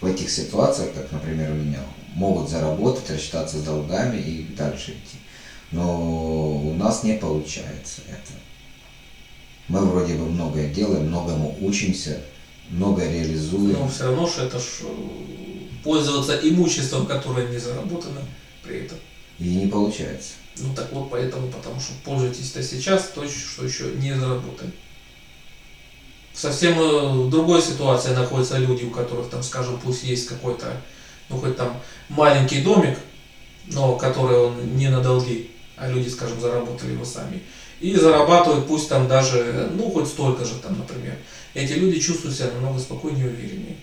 в 0.00 0.06
этих 0.06 0.30
ситуациях, 0.30 0.94
как, 0.94 1.10
например, 1.12 1.50
у 1.50 1.54
меня, 1.54 1.80
могут 2.14 2.48
заработать, 2.48 3.10
рассчитаться 3.10 3.58
с 3.58 3.62
долгами 3.62 4.18
и 4.18 4.42
дальше 4.56 4.92
идти. 4.92 5.18
Но 5.70 6.56
у 6.56 6.74
нас 6.74 7.04
не 7.04 7.14
получается 7.14 8.02
это. 8.08 8.32
Мы 9.68 9.84
вроде 9.84 10.14
бы 10.14 10.24
многое 10.24 10.72
делаем, 10.72 11.08
многому 11.08 11.56
учимся, 11.60 12.22
многое 12.70 13.12
реализуем. 13.12 13.78
Но 13.78 13.88
все 13.88 14.04
равно 14.04 14.26
что 14.26 14.44
это 14.44 14.58
ж 14.58 14.62
э, 14.82 14.86
пользоваться 15.84 16.38
имуществом, 16.42 17.06
которое 17.06 17.48
не 17.48 17.58
заработано 17.58 18.22
при 18.62 18.80
этом. 18.80 18.98
И 19.38 19.44
не 19.44 19.66
получается. 19.66 20.32
Ну 20.56 20.74
так 20.74 20.90
вот 20.92 21.10
поэтому, 21.10 21.48
потому 21.48 21.78
что 21.78 21.92
пользуетесь-то 22.04 22.62
сейчас 22.62 23.10
то, 23.14 23.26
что 23.28 23.64
еще 23.64 23.92
не 23.96 24.12
заработали. 24.14 24.72
Совсем 26.32 26.78
э, 26.78 27.08
в 27.24 27.30
другой 27.30 27.60
ситуации 27.60 28.10
находятся 28.10 28.58
люди, 28.58 28.84
у 28.84 28.90
которых 28.90 29.28
там, 29.28 29.42
скажем, 29.42 29.78
пусть 29.82 30.04
есть 30.04 30.28
какой-то, 30.28 30.80
ну 31.28 31.38
хоть 31.38 31.56
там 31.56 31.80
маленький 32.08 32.62
домик, 32.62 32.98
но 33.66 33.96
который 33.96 34.38
он 34.38 34.76
не 34.76 34.88
на 34.88 35.00
долги, 35.00 35.50
а 35.76 35.88
люди, 35.88 36.08
скажем, 36.08 36.40
заработали 36.40 36.92
его 36.92 37.04
сами. 37.04 37.42
И 37.80 37.94
зарабатывают 37.94 38.66
пусть 38.66 38.88
там 38.88 39.06
даже, 39.06 39.70
ну 39.74 39.90
хоть 39.90 40.08
столько 40.08 40.44
же 40.44 40.54
там, 40.56 40.78
например. 40.78 41.16
Эти 41.54 41.72
люди 41.74 42.00
чувствуют 42.00 42.36
себя 42.36 42.50
намного 42.52 42.78
спокойнее 42.78 43.26
и 43.26 43.28
увереннее. 43.28 43.76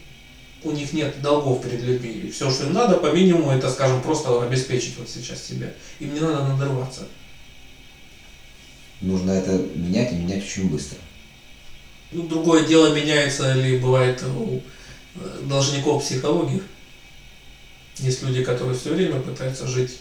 У 0.64 0.72
них 0.72 0.94
нет 0.94 1.22
долгов 1.22 1.64
перед 1.64 1.82
людьми. 1.82 2.10
И 2.10 2.32
все, 2.32 2.50
что 2.50 2.66
им 2.66 2.74
надо, 2.74 2.98
по 2.98 3.12
минимуму, 3.12 3.52
это, 3.52 3.70
скажем, 3.70 4.02
просто 4.02 4.42
обеспечить 4.42 4.98
вот 4.98 5.08
сейчас 5.10 5.44
себя. 5.44 5.72
Им 6.00 6.14
не 6.14 6.20
надо 6.20 6.44
надрываться. 6.46 7.08
Нужно 9.02 9.32
это 9.32 9.52
менять 9.76 10.12
и 10.12 10.16
менять 10.16 10.44
очень 10.44 10.70
быстро. 10.70 10.98
Ну, 12.12 12.24
другое 12.24 12.66
дело, 12.66 12.94
меняется 12.94 13.54
ли 13.54 13.78
бывает 13.78 14.24
у 14.24 14.62
э, 15.16 15.42
должников 15.44 16.04
психологии. 16.04 16.62
Есть 18.00 18.24
люди, 18.24 18.44
которые 18.44 18.78
все 18.78 18.94
время 18.94 19.20
пытаются 19.22 19.68
жить 19.68 20.00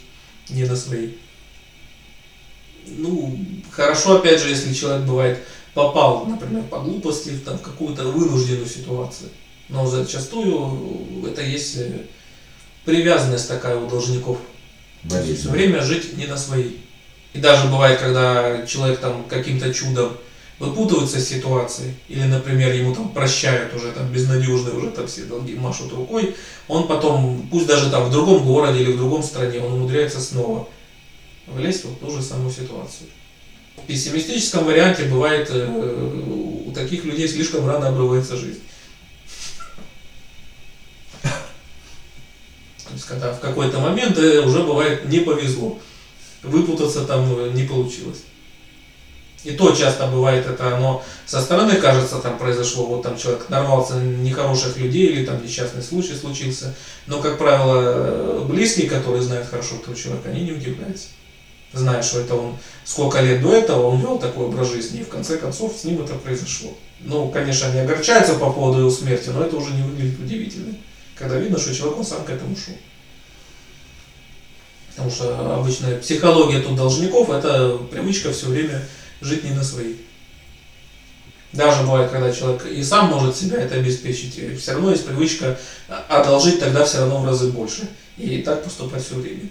не 0.49 0.65
на 0.65 0.77
своей. 0.77 1.19
Ну, 2.87 3.39
хорошо, 3.71 4.17
опять 4.17 4.41
же, 4.41 4.51
если 4.51 4.75
человек 4.75 5.07
бывает 5.07 5.39
попал, 5.75 6.25
например, 6.27 6.63
по 6.65 6.79
глупости 6.81 7.31
в, 7.31 7.45
там, 7.45 7.59
в 7.59 7.63
какую-то 7.63 8.05
вынужденную 8.05 8.67
ситуацию. 8.67 9.31
Но 9.69 9.87
зачастую 9.87 11.27
это 11.27 11.43
есть 11.43 11.77
э, 11.79 12.03
привязанность 12.85 13.49
такая 13.49 13.77
у 13.77 13.89
должников. 13.89 14.39
Болезнь. 15.03 15.37
Все 15.41 15.51
время 15.51 15.83
жить 15.83 16.17
не 16.17 16.27
на 16.27 16.37
своей. 16.37 16.81
И 17.33 17.39
даже 17.39 17.69
бывает, 17.69 17.99
когда 17.99 18.65
человек 18.67 19.01
там 19.01 19.25
каким-то 19.29 19.75
чудом 19.75 20.17
выпутывается 20.65 21.19
из 21.19 21.29
ситуации, 21.29 21.95
или, 22.09 22.23
например, 22.23 22.73
ему 22.73 22.95
там 22.95 23.11
прощают 23.11 23.75
уже 23.75 23.93
там 23.93 24.11
безнадежные 24.11 24.75
уже 24.75 24.91
там 24.91 25.07
все 25.07 25.23
долги 25.23 25.55
машут 25.55 25.93
рукой, 25.93 26.35
он 26.69 26.87
потом, 26.87 27.47
пусть 27.51 27.67
даже 27.67 27.91
там 27.91 28.05
в 28.05 28.11
другом 28.11 28.45
городе 28.45 28.81
или 28.81 28.93
в 28.93 28.97
другом 28.97 29.23
стране, 29.23 29.61
он 29.61 29.75
умудряется 29.75 30.21
снова 30.21 30.69
влезть 31.47 31.85
в 31.85 31.97
ту 31.97 32.11
же 32.11 32.23
самую 32.23 32.51
ситуацию. 32.51 33.09
В 33.77 33.87
пессимистическом 33.87 34.65
варианте 34.65 35.05
бывает 35.05 35.49
э, 35.51 35.67
у 36.67 36.73
таких 36.73 37.05
людей 37.05 37.29
слишком 37.29 37.67
рано 37.67 37.89
обрывается 37.89 38.37
жизнь. 38.37 38.63
То 41.23 42.93
есть, 42.93 43.05
когда 43.07 43.33
в 43.33 43.41
какой-то 43.41 43.81
момент 43.81 44.17
э, 44.19 44.41
уже 44.41 44.63
бывает 44.63 45.09
не 45.09 45.21
повезло, 45.21 45.79
выпутаться 46.43 47.05
там 47.05 47.27
э, 47.37 47.51
не 47.53 47.65
получилось. 47.65 48.23
И 49.45 49.53
то 49.53 49.75
часто 49.75 50.07
бывает 50.07 50.47
это 50.47 50.75
оно 50.75 51.05
со 51.27 51.41
стороны 51.41 51.77
кажется, 51.77 52.19
там 52.19 52.39
произошло, 52.39 52.87
вот 52.87 53.03
там 53.03 53.19
человек 53.19 53.49
нарвался 53.51 53.95
на 53.95 54.03
нехороших 54.03 54.79
людей 54.79 55.09
или 55.09 55.27
там 55.27 55.43
несчастный 55.43 55.83
случай 55.83 56.15
случился. 56.15 56.75
Но, 57.07 57.21
как 57.21 57.39
правило, 57.39 58.45
близкие, 58.45 58.89
которые 58.89 59.23
знают 59.23 59.47
хорошо 59.49 59.77
этого 59.77 59.95
человека, 59.95 60.31
они 60.31 60.43
не 60.45 60.53
удивляются. 60.53 61.09
Зная, 61.75 62.03
что 62.03 62.21
это 62.21 62.37
он 62.37 62.57
сколько 62.85 63.21
лет 63.21 63.43
до 63.43 63.53
этого 63.53 63.89
он 63.89 64.01
вел 64.01 64.19
такой 64.19 64.47
образ 64.47 64.71
жизни, 64.71 65.01
и 65.01 65.05
в 65.05 65.09
конце 65.09 65.37
концов 65.37 65.77
с 65.77 65.85
ним 65.85 66.03
это 66.03 66.15
произошло. 66.15 66.71
Ну, 67.01 67.29
конечно, 67.29 67.69
они 67.69 67.81
огорчаются 67.81 68.35
по 68.35 68.51
поводу 68.51 68.81
его 68.81 68.91
смерти, 68.91 69.29
но 69.29 69.45
это 69.45 69.57
уже 69.57 69.73
не 69.73 69.83
выглядит 69.83 70.19
удивительно. 70.19 70.75
Когда 71.17 71.37
видно, 71.37 71.59
что 71.59 71.75
человек 71.75 71.99
он 71.99 72.05
сам 72.05 72.25
к 72.25 72.31
этому 72.31 72.57
шел. 72.57 72.75
Потому 74.91 75.11
что 75.11 75.55
обычная 75.57 75.99
психология 75.99 76.61
тут 76.61 76.77
должников 76.77 77.29
это 77.29 77.79
привычка 77.91 78.33
все 78.33 78.47
время 78.47 78.87
жить 79.21 79.45
не 79.45 79.51
на 79.51 79.63
свои. 79.63 79.95
Даже 81.53 81.83
бывает, 81.83 82.11
когда 82.11 82.33
человек 82.33 82.67
и 82.67 82.83
сам 82.83 83.07
может 83.07 83.37
себя 83.37 83.59
это 83.59 83.77
обеспечить, 83.77 84.39
и 84.39 84.57
все 84.57 84.73
равно 84.73 84.91
есть 84.91 85.07
привычка 85.07 85.57
одолжить 86.09 86.59
тогда 86.59 86.85
все 86.85 86.99
равно 86.99 87.21
в 87.21 87.27
разы 87.27 87.51
больше. 87.51 87.89
И 88.17 88.39
так 88.39 88.65
поступать 88.65 89.05
все 89.05 89.15
время. 89.15 89.49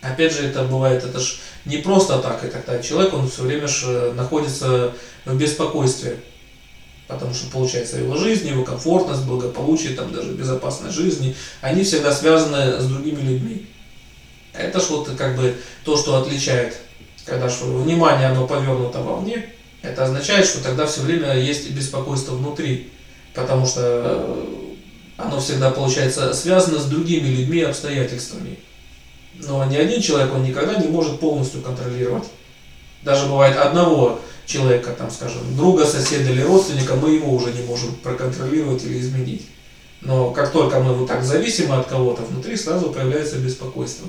Опять 0.00 0.32
же, 0.32 0.46
это 0.46 0.62
бывает, 0.62 1.02
это 1.02 1.18
ж 1.18 1.38
не 1.64 1.78
просто 1.78 2.18
так, 2.18 2.44
и 2.44 2.48
тогда 2.48 2.80
человек, 2.80 3.14
он 3.14 3.28
все 3.28 3.42
время 3.42 3.66
ж 3.66 4.12
находится 4.12 4.92
в 5.24 5.36
беспокойстве. 5.36 6.20
Потому 7.08 7.34
что, 7.34 7.50
получается, 7.50 7.98
его 7.98 8.16
жизнь, 8.16 8.48
его 8.48 8.64
комфортность, 8.64 9.24
благополучие, 9.24 9.94
там 9.94 10.12
даже 10.12 10.32
безопасность 10.32 10.94
жизни, 10.94 11.34
они 11.60 11.82
всегда 11.82 12.12
связаны 12.12 12.80
с 12.80 12.86
другими 12.86 13.20
людьми. 13.20 13.66
Это 14.52 14.80
ж 14.80 14.84
вот 14.90 15.10
как 15.16 15.36
бы 15.36 15.56
то, 15.84 15.96
что 15.96 16.16
отличает 16.16 16.76
когда 17.26 17.50
что 17.50 17.66
внимание 17.66 18.28
оно 18.28 18.46
повернуто 18.46 19.00
вовне, 19.00 19.46
это 19.82 20.04
означает, 20.04 20.46
что 20.46 20.62
тогда 20.62 20.86
все 20.86 21.02
время 21.02 21.36
есть 21.36 21.70
беспокойство 21.70 22.34
внутри, 22.34 22.90
потому 23.34 23.66
что 23.66 23.80
э, 23.82 24.44
оно 25.16 25.40
всегда 25.40 25.70
получается 25.70 26.32
связано 26.32 26.78
с 26.78 26.86
другими 26.86 27.28
людьми 27.28 27.58
и 27.58 27.64
обстоятельствами. 27.64 28.58
Но 29.34 29.64
ни 29.64 29.76
один 29.76 30.00
человек, 30.00 30.32
он 30.32 30.44
никогда 30.44 30.76
не 30.76 30.88
может 30.88 31.20
полностью 31.20 31.60
контролировать. 31.60 32.24
Даже 33.02 33.26
бывает 33.26 33.56
одного 33.56 34.20
человека, 34.46 34.92
там, 34.92 35.10
скажем, 35.10 35.42
друга, 35.56 35.84
соседа 35.84 36.30
или 36.30 36.40
родственника, 36.40 36.94
мы 36.94 37.10
его 37.10 37.34
уже 37.34 37.52
не 37.52 37.62
можем 37.62 37.94
проконтролировать 37.96 38.84
или 38.84 38.98
изменить. 38.98 39.46
Но 40.00 40.30
как 40.30 40.52
только 40.52 40.80
мы 40.80 40.94
вот 40.94 41.08
так 41.08 41.22
зависимы 41.22 41.74
от 41.74 41.86
кого-то, 41.86 42.22
внутри 42.22 42.56
сразу 42.56 42.90
появляется 42.90 43.36
беспокойство 43.36 44.08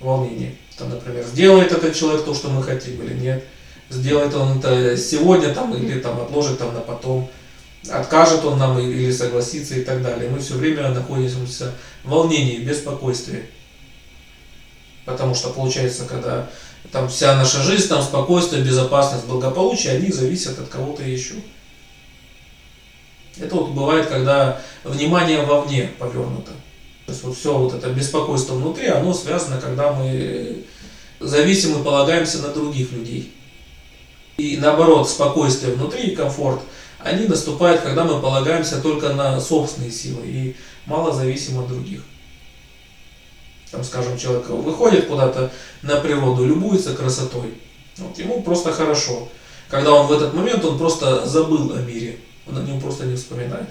волнение. 0.00 0.54
Там, 0.76 0.90
например, 0.90 1.24
сделает 1.24 1.72
этот 1.72 1.94
человек 1.94 2.24
то, 2.24 2.34
что 2.34 2.48
мы 2.48 2.62
хотим 2.62 3.02
или 3.02 3.14
нет. 3.14 3.44
Сделает 3.90 4.34
он 4.34 4.58
это 4.58 4.96
сегодня 4.96 5.54
там, 5.54 5.74
или 5.74 6.00
там, 6.00 6.20
отложит 6.20 6.58
там, 6.58 6.74
на 6.74 6.80
потом. 6.80 7.30
Откажет 7.88 8.44
он 8.44 8.58
нам 8.58 8.78
или 8.78 9.12
согласится 9.12 9.74
и 9.74 9.84
так 9.84 10.02
далее. 10.02 10.30
Мы 10.30 10.38
все 10.38 10.54
время 10.54 10.88
находимся 10.88 11.72
в 12.02 12.08
волнении, 12.08 12.58
в 12.58 12.66
беспокойстве. 12.66 13.46
Потому 15.04 15.34
что 15.34 15.50
получается, 15.50 16.06
когда 16.06 16.48
там 16.90 17.08
вся 17.08 17.36
наша 17.36 17.62
жизнь, 17.62 17.88
там 17.88 18.02
спокойствие, 18.02 18.64
безопасность, 18.64 19.26
благополучие, 19.26 19.94
они 19.94 20.10
зависят 20.10 20.58
от 20.58 20.68
кого-то 20.68 21.02
еще. 21.02 21.34
Это 23.36 23.54
вот 23.54 23.70
бывает, 23.70 24.06
когда 24.06 24.60
внимание 24.84 25.42
вовне 25.42 25.90
повернуто. 25.98 26.52
Есть 27.14 27.22
вот 27.22 27.36
все 27.36 27.56
вот 27.56 27.72
это 27.72 27.90
беспокойство 27.90 28.54
внутри, 28.54 28.88
оно 28.88 29.14
связано, 29.14 29.60
когда 29.60 29.92
мы 29.92 30.64
зависим 31.20 31.80
и 31.80 31.84
полагаемся 31.84 32.38
на 32.42 32.48
других 32.48 32.90
людей. 32.90 33.32
И 34.36 34.56
наоборот, 34.56 35.08
спокойствие 35.08 35.74
внутри 35.74 36.08
и 36.08 36.16
комфорт, 36.16 36.60
они 36.98 37.28
наступают, 37.28 37.82
когда 37.82 38.02
мы 38.02 38.20
полагаемся 38.20 38.80
только 38.80 39.12
на 39.12 39.40
собственные 39.40 39.92
силы 39.92 40.26
и 40.26 40.56
мало 40.86 41.12
зависим 41.12 41.60
от 41.60 41.68
других. 41.68 42.02
Там, 43.70 43.84
скажем, 43.84 44.18
человек 44.18 44.48
выходит 44.48 45.06
куда-то 45.06 45.52
на 45.82 46.00
природу, 46.00 46.44
любуется 46.44 46.96
красотой. 46.96 47.54
Вот, 47.96 48.18
ему 48.18 48.42
просто 48.42 48.72
хорошо. 48.72 49.28
когда 49.68 49.92
он 49.92 50.08
в 50.08 50.12
этот 50.12 50.34
момент, 50.34 50.64
он 50.64 50.78
просто 50.78 51.24
забыл 51.26 51.74
о 51.74 51.80
мире, 51.80 52.18
он 52.48 52.58
о 52.58 52.62
нем 52.62 52.80
просто 52.80 53.04
не 53.06 53.14
вспоминает. 53.14 53.68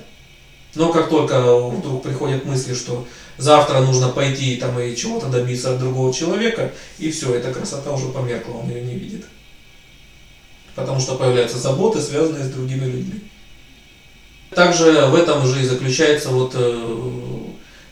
Но 0.75 0.91
как 0.91 1.09
только 1.09 1.39
вдруг 1.69 2.03
приходят 2.03 2.45
мысли, 2.45 2.73
что 2.73 3.07
завтра 3.38 3.79
нужно 3.79 4.09
пойти 4.09 4.55
там 4.55 4.79
и 4.79 4.95
чего-то 4.95 5.27
добиться 5.27 5.73
от 5.73 5.79
другого 5.79 6.13
человека, 6.13 6.71
и 6.97 7.12
все, 7.12 7.36
эта 7.36 7.53
красота 7.53 7.91
уже 7.91 8.07
померкла, 8.07 8.53
он 8.53 8.69
ее 8.69 8.81
не 8.81 8.95
видит. 8.95 9.25
Потому 10.73 10.99
что 10.99 11.15
появляются 11.15 11.59
заботы, 11.59 12.01
связанные 12.01 12.43
с 12.43 12.49
другими 12.49 12.86
людьми. 12.86 13.21
Также 14.49 15.07
в 15.07 15.15
этом 15.15 15.45
же 15.45 15.62
и 15.62 15.65
заключается 15.65 16.29
вот 16.29 16.53
э, 16.55 17.09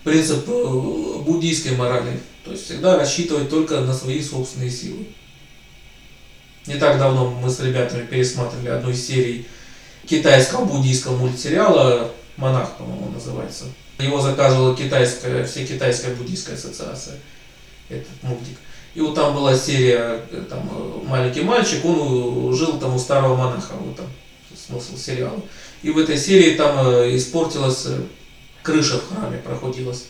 принцип 0.03 0.47
э, 0.47 1.21
буддийской 1.23 1.75
морали. 1.75 2.19
То 2.43 2.51
есть 2.51 2.65
всегда 2.65 2.97
рассчитывать 2.97 3.49
только 3.49 3.81
на 3.81 3.93
свои 3.93 4.21
собственные 4.21 4.71
силы. 4.71 5.05
Не 6.65 6.75
так 6.75 6.97
давно 6.97 7.29
мы 7.29 7.49
с 7.49 7.59
ребятами 7.59 8.05
пересматривали 8.05 8.69
одну 8.69 8.91
из 8.91 9.05
серий 9.05 9.47
китайского 10.07 10.65
буддийского 10.65 11.17
мультсериала 11.17 12.11
«Монах», 12.37 12.77
по-моему, 12.77 13.11
называется. 13.11 13.65
Его 13.99 14.19
заказывала 14.19 14.75
китайская, 14.75 15.43
все 15.45 15.65
китайская 15.65 16.13
буддийская 16.15 16.55
ассоциация, 16.55 17.15
этот 17.89 18.07
мультик. 18.23 18.57
И 18.93 18.99
вот 18.99 19.15
там 19.15 19.33
была 19.35 19.55
серия, 19.55 20.21
э, 20.31 20.43
там 20.49 20.69
маленький 21.05 21.41
мальчик, 21.41 21.85
он 21.85 22.53
жил 22.53 22.77
там 22.79 22.95
у 22.95 22.99
старого 22.99 23.35
монаха, 23.35 23.73
вот 23.79 23.95
там 23.95 24.07
смысл 24.55 24.97
сериала. 24.97 25.39
И 25.81 25.91
в 25.91 25.97
этой 25.97 26.17
серии 26.17 26.55
там 26.55 26.87
э, 26.87 27.15
испортилась 27.15 27.85
э, 27.85 28.01
крыша 28.63 28.97
в 28.97 29.07
храме, 29.07 29.37
проходилась. 29.37 30.07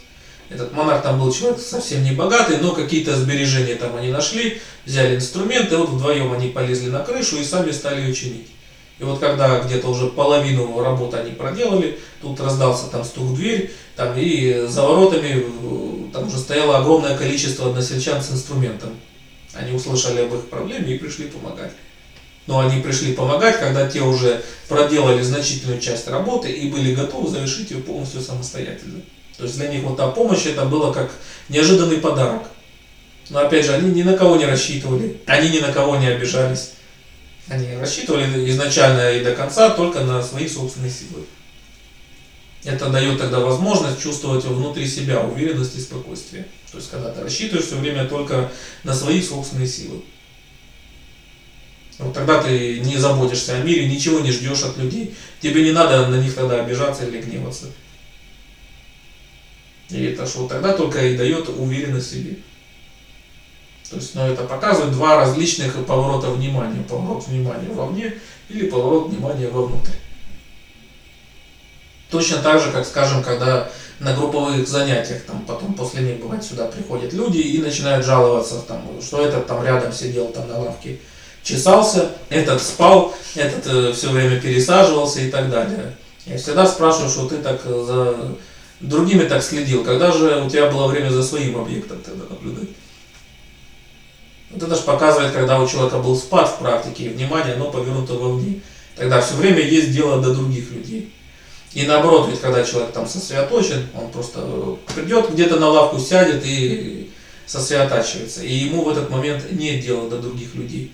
Этот 0.49 0.73
монарх 0.73 1.01
там 1.03 1.19
был 1.19 1.31
человек 1.31 1.59
совсем 1.59 2.03
не 2.03 2.11
богатый, 2.11 2.57
но 2.57 2.73
какие-то 2.73 3.15
сбережения 3.15 3.75
там 3.75 3.95
они 3.95 4.09
нашли, 4.09 4.61
взяли 4.85 5.15
инструменты, 5.15 5.77
вот 5.77 5.89
вдвоем 5.89 6.33
они 6.33 6.49
полезли 6.49 6.89
на 6.89 6.99
крышу 6.99 7.37
и 7.37 7.43
сами 7.43 7.71
стали 7.71 8.01
ее 8.01 8.13
чинить. 8.13 8.47
И 9.01 9.03
вот 9.03 9.17
когда 9.17 9.59
где-то 9.61 9.87
уже 9.87 10.07
половину 10.09 10.79
работы 10.79 11.17
они 11.17 11.31
проделали, 11.31 11.97
тут 12.21 12.39
раздался 12.39 12.85
там 12.85 13.03
стук 13.03 13.29
в 13.29 13.35
дверь, 13.35 13.73
там 13.95 14.13
и 14.15 14.67
за 14.69 14.83
воротами 14.83 15.43
э, 15.43 16.13
там 16.13 16.27
уже 16.27 16.37
стояло 16.37 16.77
огромное 16.77 17.17
количество 17.17 17.69
односельчан 17.69 18.21
с 18.21 18.29
инструментом. 18.29 18.91
Они 19.53 19.73
услышали 19.73 20.21
об 20.21 20.35
их 20.35 20.49
проблеме 20.49 20.93
и 20.93 20.99
пришли 20.99 21.25
помогать. 21.25 21.71
Но 22.45 22.59
они 22.59 22.79
пришли 22.79 23.13
помогать, 23.13 23.59
когда 23.59 23.89
те 23.89 24.01
уже 24.01 24.43
проделали 24.67 25.23
значительную 25.23 25.81
часть 25.81 26.07
работы 26.07 26.51
и 26.51 26.69
были 26.69 26.93
готовы 26.93 27.27
завершить 27.27 27.71
ее 27.71 27.77
полностью 27.77 28.21
самостоятельно. 28.21 29.01
То 29.35 29.45
есть 29.45 29.57
для 29.57 29.67
них 29.67 29.81
вот 29.81 29.97
та 29.97 30.09
помощь 30.09 30.45
это 30.45 30.65
было 30.65 30.93
как 30.93 31.11
неожиданный 31.49 31.97
подарок. 31.97 32.43
Но 33.31 33.39
опять 33.39 33.65
же, 33.65 33.73
они 33.73 33.89
ни 33.89 34.03
на 34.03 34.15
кого 34.15 34.35
не 34.35 34.45
рассчитывали, 34.45 35.19
они 35.25 35.49
ни 35.49 35.57
на 35.57 35.73
кого 35.73 35.95
не 35.95 36.05
обижались. 36.05 36.73
Они 37.47 37.75
рассчитывали 37.75 38.49
изначально 38.51 39.11
и 39.11 39.23
до 39.23 39.35
конца 39.35 39.71
только 39.71 40.01
на 40.01 40.21
свои 40.21 40.47
собственные 40.47 40.91
силы. 40.91 41.25
Это 42.63 42.89
дает 42.89 43.17
тогда 43.17 43.39
возможность 43.39 44.01
чувствовать 44.01 44.45
внутри 44.45 44.87
себя 44.87 45.21
уверенность 45.21 45.75
и 45.75 45.81
спокойствие. 45.81 46.45
То 46.71 46.77
есть 46.77 46.91
когда 46.91 47.11
ты 47.11 47.21
рассчитываешь 47.21 47.65
все 47.65 47.77
время 47.77 48.05
только 48.05 48.51
на 48.83 48.93
свои 48.93 49.21
собственные 49.21 49.67
силы. 49.67 50.01
Вот 51.97 52.13
тогда 52.13 52.41
ты 52.41 52.79
не 52.79 52.97
заботишься 52.97 53.55
о 53.55 53.63
мире, 53.63 53.87
ничего 53.87 54.19
не 54.19 54.31
ждешь 54.31 54.63
от 54.63 54.77
людей. 54.77 55.13
Тебе 55.39 55.63
не 55.63 55.71
надо 55.71 56.07
на 56.07 56.15
них 56.15 56.33
тогда 56.33 56.63
обижаться 56.63 57.05
или 57.05 57.21
гневаться. 57.21 57.67
И 59.89 60.03
это 60.05 60.25
что 60.25 60.47
тогда 60.47 60.73
только 60.73 61.05
и 61.05 61.17
дает 61.17 61.49
уверенность 61.49 62.07
в 62.07 62.11
себе. 62.11 62.37
То 63.91 63.97
есть, 63.97 64.15
ну, 64.15 64.21
это 64.21 64.43
показывает 64.43 64.93
два 64.93 65.17
различных 65.17 65.85
поворота 65.85 66.29
внимания. 66.29 66.81
Поворот 66.87 67.27
внимания 67.27 67.67
вовне 67.73 68.13
или 68.47 68.69
поворот 68.69 69.09
внимания 69.09 69.49
вовнутрь. 69.49 69.91
Точно 72.09 72.37
так 72.37 72.61
же, 72.61 72.71
как, 72.71 72.85
скажем, 72.85 73.21
когда 73.21 73.69
на 73.99 74.13
групповых 74.13 74.67
занятиях, 74.67 75.23
там, 75.23 75.43
потом 75.45 75.73
после 75.73 76.03
них, 76.03 76.21
бывает, 76.21 76.43
сюда 76.43 76.67
приходят 76.67 77.11
люди 77.11 77.39
и 77.39 77.61
начинают 77.61 78.05
жаловаться, 78.05 78.61
там, 78.61 78.81
что 79.01 79.25
этот 79.25 79.45
там 79.45 79.63
рядом 79.63 79.91
сидел 79.91 80.27
там 80.29 80.47
на 80.47 80.59
лавке 80.59 80.99
чесался, 81.43 82.11
этот 82.29 82.61
спал, 82.61 83.13
этот 83.35 83.67
э, 83.67 83.93
все 83.93 84.09
время 84.09 84.39
пересаживался 84.39 85.19
и 85.19 85.29
так 85.29 85.49
далее. 85.49 85.95
Я 86.25 86.37
всегда 86.37 86.65
спрашиваю, 86.65 87.09
что 87.09 87.27
ты 87.27 87.37
так 87.37 87.61
за 87.63 88.15
другими 88.79 89.23
так 89.23 89.43
следил, 89.43 89.83
когда 89.83 90.11
же 90.11 90.43
у 90.43 90.49
тебя 90.49 90.71
было 90.71 90.87
время 90.87 91.09
за 91.09 91.23
своим 91.23 91.59
объектом 91.59 92.01
тогда 92.01 92.23
наблюдать? 92.29 92.69
Вот 94.53 94.63
это 94.63 94.75
же 94.75 94.81
показывает, 94.81 95.33
когда 95.33 95.59
у 95.59 95.67
человека 95.67 95.97
был 95.99 96.15
спад 96.15 96.49
в 96.49 96.57
практике, 96.59 97.09
внимание, 97.09 97.55
оно 97.55 97.71
повернуто 97.71 98.13
вовне. 98.13 98.61
Тогда 98.95 99.21
все 99.21 99.35
время 99.35 99.61
есть 99.61 99.93
дело 99.93 100.21
до 100.21 100.33
других 100.33 100.71
людей. 100.71 101.13
И 101.73 101.85
наоборот, 101.85 102.27
ведь 102.29 102.41
когда 102.41 102.63
человек 102.63 102.91
там 102.91 103.07
сосредоточен, 103.07 103.87
он 103.95 104.11
просто 104.11 104.41
придет 104.93 105.31
где-то 105.31 105.57
на 105.57 105.69
лавку, 105.69 105.99
сядет 105.99 106.43
и 106.45 107.09
сосредотачивается. 107.45 108.43
И 108.43 108.53
ему 108.53 108.83
в 108.83 108.89
этот 108.89 109.09
момент 109.09 109.49
нет 109.51 109.81
дела 109.81 110.09
до 110.09 110.17
других 110.17 110.53
людей. 110.55 110.91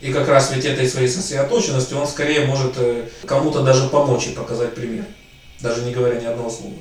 И 0.00 0.12
как 0.12 0.28
раз 0.28 0.52
ведь 0.54 0.66
этой 0.66 0.86
своей 0.86 1.08
сосредоточенностью 1.08 1.98
он 1.98 2.06
скорее 2.06 2.44
может 2.44 2.74
э, 2.76 3.08
кому-то 3.24 3.62
даже 3.62 3.88
помочь 3.88 4.26
и 4.26 4.32
показать 4.32 4.74
пример, 4.74 5.06
даже 5.60 5.82
не 5.82 5.92
говоря 5.92 6.20
ни 6.20 6.26
одного 6.26 6.50
слова. 6.50 6.74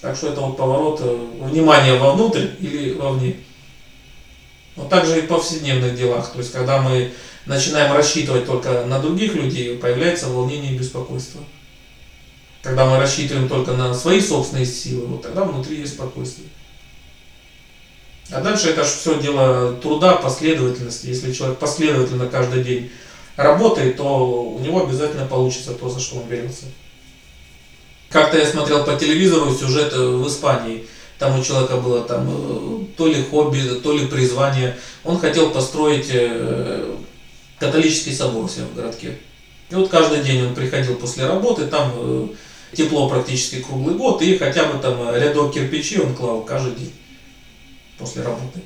Так 0.00 0.16
что 0.16 0.28
это 0.28 0.40
вот 0.40 0.56
поворот 0.56 1.00
э, 1.02 1.26
внимания 1.42 1.98
вовнутрь 1.98 2.46
или 2.60 2.94
вовне. 2.94 3.36
Но 4.78 4.84
также 4.84 5.18
и 5.18 5.22
в 5.22 5.26
повседневных 5.26 5.96
делах. 5.96 6.30
То 6.32 6.38
есть, 6.38 6.52
когда 6.52 6.80
мы 6.80 7.12
начинаем 7.46 7.92
рассчитывать 7.92 8.46
только 8.46 8.84
на 8.86 9.00
других 9.00 9.34
людей, 9.34 9.76
появляется 9.76 10.28
волнение 10.28 10.72
и 10.72 10.78
беспокойство. 10.78 11.40
Когда 12.62 12.86
мы 12.86 12.98
рассчитываем 12.98 13.48
только 13.48 13.72
на 13.72 13.92
свои 13.92 14.20
собственные 14.20 14.66
силы, 14.66 15.06
вот 15.06 15.22
тогда 15.22 15.42
внутри 15.42 15.80
есть 15.80 15.94
спокойствие. 15.94 16.48
А 18.30 18.40
дальше 18.40 18.68
это 18.68 18.84
же 18.84 18.90
все 18.90 19.18
дело 19.20 19.74
труда, 19.74 20.16
последовательности. 20.16 21.06
Если 21.06 21.32
человек 21.32 21.58
последовательно 21.58 22.28
каждый 22.28 22.62
день 22.62 22.90
работает, 23.36 23.96
то 23.96 24.50
у 24.50 24.60
него 24.60 24.84
обязательно 24.84 25.26
получится 25.26 25.72
то, 25.72 25.88
за 25.88 25.98
что 25.98 26.18
он 26.18 26.28
берется. 26.28 26.66
Как-то 28.10 28.38
я 28.38 28.46
смотрел 28.46 28.84
по 28.84 28.94
телевизору 28.94 29.52
сюжет 29.52 29.92
в 29.92 30.28
Испании. 30.28 30.86
Там 31.18 31.38
у 31.38 31.42
человека 31.42 31.78
было 31.78 32.02
там 32.02 32.28
э, 32.28 32.84
то 32.96 33.08
ли 33.08 33.22
хобби, 33.22 33.60
то 33.82 33.92
ли 33.92 34.06
призвание. 34.06 34.76
Он 35.04 35.18
хотел 35.18 35.50
построить 35.50 36.08
э, 36.12 36.94
католический 37.58 38.14
собор 38.14 38.44
у 38.44 38.48
себя 38.48 38.66
в 38.66 38.74
городке. 38.74 39.18
И 39.70 39.74
вот 39.74 39.88
каждый 39.88 40.22
день 40.22 40.46
он 40.46 40.54
приходил 40.54 40.94
после 40.94 41.26
работы, 41.26 41.66
там 41.66 41.92
э, 41.96 42.28
тепло 42.72 43.08
практически 43.08 43.60
круглый 43.60 43.96
год, 43.96 44.22
и 44.22 44.38
хотя 44.38 44.66
бы 44.66 44.78
там 44.78 45.14
рядок 45.14 45.52
кирпичей 45.52 46.00
он 46.00 46.14
клал 46.14 46.42
каждый 46.42 46.74
день 46.74 46.92
после 47.98 48.22
работы. 48.22 48.60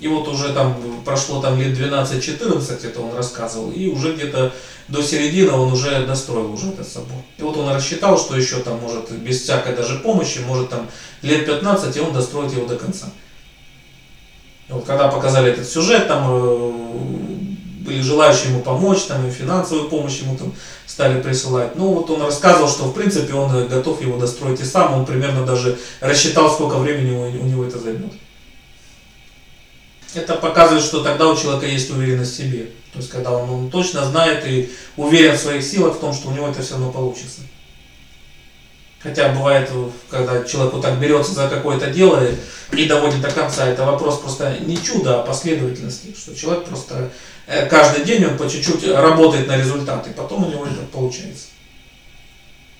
И 0.00 0.08
вот 0.08 0.26
уже 0.26 0.52
там 0.52 0.76
прошло 1.04 1.40
там 1.40 1.58
лет 1.58 1.78
12-14, 1.78 2.86
это 2.86 3.00
он 3.00 3.14
рассказывал, 3.14 3.70
и 3.70 3.86
уже 3.86 4.14
где-то 4.14 4.52
до 4.88 5.02
середины 5.02 5.52
он 5.52 5.72
уже 5.72 6.04
достроил 6.04 6.52
уже 6.52 6.68
этот 6.68 6.88
собор. 6.88 7.18
И 7.38 7.42
вот 7.42 7.56
он 7.56 7.72
рассчитал, 7.72 8.18
что 8.18 8.36
еще 8.36 8.58
там 8.58 8.80
может 8.80 9.10
без 9.12 9.40
всякой 9.42 9.74
даже 9.76 10.00
помощи, 10.00 10.40
может 10.40 10.70
там 10.70 10.88
лет 11.22 11.46
15, 11.46 11.96
и 11.96 12.00
он 12.00 12.12
достроит 12.12 12.52
его 12.52 12.66
до 12.66 12.76
конца. 12.76 13.06
И 14.68 14.72
вот 14.72 14.84
когда 14.84 15.08
показали 15.08 15.52
этот 15.52 15.68
сюжет, 15.68 16.08
там 16.08 16.26
э, 16.28 16.72
были 17.84 18.00
желающие 18.00 18.50
ему 18.50 18.62
помочь, 18.62 19.02
там 19.02 19.26
и 19.26 19.30
финансовую 19.30 19.88
помощь 19.88 20.20
ему 20.20 20.36
там 20.36 20.52
стали 20.86 21.20
присылать. 21.22 21.76
Ну 21.76 21.92
вот 21.94 22.10
он 22.10 22.22
рассказывал, 22.22 22.68
что 22.68 22.84
в 22.84 22.94
принципе 22.94 23.34
он 23.34 23.68
готов 23.68 24.00
его 24.02 24.18
достроить 24.18 24.60
и 24.60 24.64
сам, 24.64 24.94
он 24.94 25.06
примерно 25.06 25.46
даже 25.46 25.78
рассчитал, 26.00 26.50
сколько 26.50 26.78
времени 26.78 27.14
у 27.14 27.46
него 27.46 27.64
это 27.64 27.78
займет. 27.78 28.12
Это 30.14 30.34
показывает, 30.34 30.84
что 30.84 31.02
тогда 31.02 31.28
у 31.28 31.36
человека 31.36 31.66
есть 31.66 31.90
уверенность 31.90 32.32
в 32.32 32.36
себе. 32.36 32.70
То 32.92 32.98
есть, 32.98 33.10
когда 33.10 33.32
он, 33.32 33.50
он 33.50 33.70
точно 33.70 34.04
знает 34.04 34.46
и 34.46 34.70
уверен 34.96 35.36
в 35.36 35.40
своих 35.40 35.64
силах, 35.64 35.96
в 35.96 36.00
том, 36.00 36.14
что 36.14 36.28
у 36.28 36.32
него 36.32 36.48
это 36.48 36.62
все 36.62 36.74
равно 36.74 36.92
получится. 36.92 37.40
Хотя 39.04 39.28
бывает, 39.28 39.68
когда 40.08 40.44
человек 40.44 40.72
вот 40.72 40.82
так 40.82 40.98
берется 40.98 41.34
за 41.34 41.48
какое-то 41.48 41.90
дело 41.90 42.26
и 42.72 42.86
доводит 42.86 43.20
до 43.20 43.30
конца, 43.30 43.66
это 43.66 43.84
вопрос 43.84 44.18
просто 44.20 44.58
не 44.60 44.82
чуда, 44.82 45.20
а 45.20 45.26
последовательности. 45.26 46.14
Что 46.16 46.34
человек 46.34 46.64
просто 46.64 47.10
э, 47.46 47.66
каждый 47.66 48.04
день 48.04 48.24
он 48.24 48.38
по 48.38 48.48
чуть-чуть 48.48 48.88
работает 48.88 49.46
на 49.46 49.58
результаты, 49.58 50.10
потом 50.16 50.46
у 50.46 50.50
него 50.50 50.64
это 50.64 50.86
получается. 50.90 51.48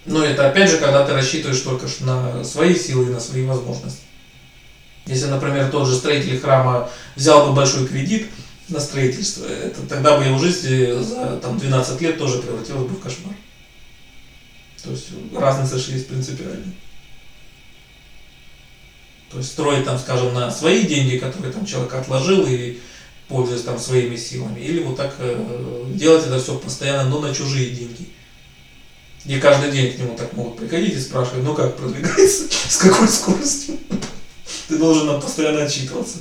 Но 0.06 0.24
это 0.24 0.48
опять 0.48 0.70
же, 0.70 0.78
когда 0.78 1.04
ты 1.04 1.12
рассчитываешь 1.12 1.60
только 1.60 1.86
на 2.00 2.42
свои 2.42 2.74
силы 2.74 3.04
и 3.04 3.10
на 3.10 3.20
свои 3.20 3.44
возможности. 3.44 4.00
Если, 5.06 5.26
например, 5.26 5.70
тот 5.70 5.86
же 5.86 5.94
строитель 5.94 6.40
храма 6.40 6.90
взял 7.14 7.46
бы 7.46 7.54
большой 7.54 7.86
кредит 7.86 8.28
на 8.68 8.80
строительство, 8.80 9.46
это, 9.46 9.82
тогда 9.82 10.16
бы 10.16 10.24
его 10.24 10.38
жизнь 10.38 11.02
за 11.02 11.36
там, 11.36 11.58
12 11.58 12.00
лет 12.00 12.18
тоже 12.18 12.38
превратилась 12.38 12.88
бы 12.88 12.96
в 12.96 13.00
кошмар. 13.00 13.34
То 14.82 14.90
есть 14.90 15.08
разница 15.34 15.78
же 15.78 15.92
есть 15.92 16.08
принципиально. 16.08 16.72
То 19.30 19.38
есть 19.38 19.52
строить 19.52 19.84
там, 19.84 19.98
скажем, 19.98 20.32
на 20.32 20.50
свои 20.50 20.86
деньги, 20.86 21.18
которые 21.18 21.52
там 21.52 21.66
человек 21.66 21.92
отложил 21.94 22.46
и 22.46 22.78
пользуясь 23.28 23.62
там 23.62 23.78
своими 23.78 24.16
силами, 24.16 24.60
или 24.60 24.82
вот 24.82 24.96
так 24.96 25.14
э, 25.18 25.84
делать 25.88 26.26
это 26.26 26.38
все 26.38 26.58
постоянно, 26.58 27.08
но 27.08 27.20
на 27.20 27.34
чужие 27.34 27.70
деньги. 27.70 28.08
И 29.24 29.40
каждый 29.40 29.72
день 29.72 29.92
к 29.92 29.98
нему 29.98 30.16
так 30.16 30.34
могут 30.34 30.58
приходить 30.58 30.94
и 30.94 31.00
спрашивать, 31.00 31.42
ну 31.42 31.54
как 31.54 31.76
продвигается, 31.76 32.44
с 32.68 32.76
какой 32.76 33.08
скоростью. 33.08 33.78
Ты 34.68 34.78
должен 34.78 35.06
нам 35.06 35.20
постоянно 35.20 35.64
отчитываться. 35.64 36.18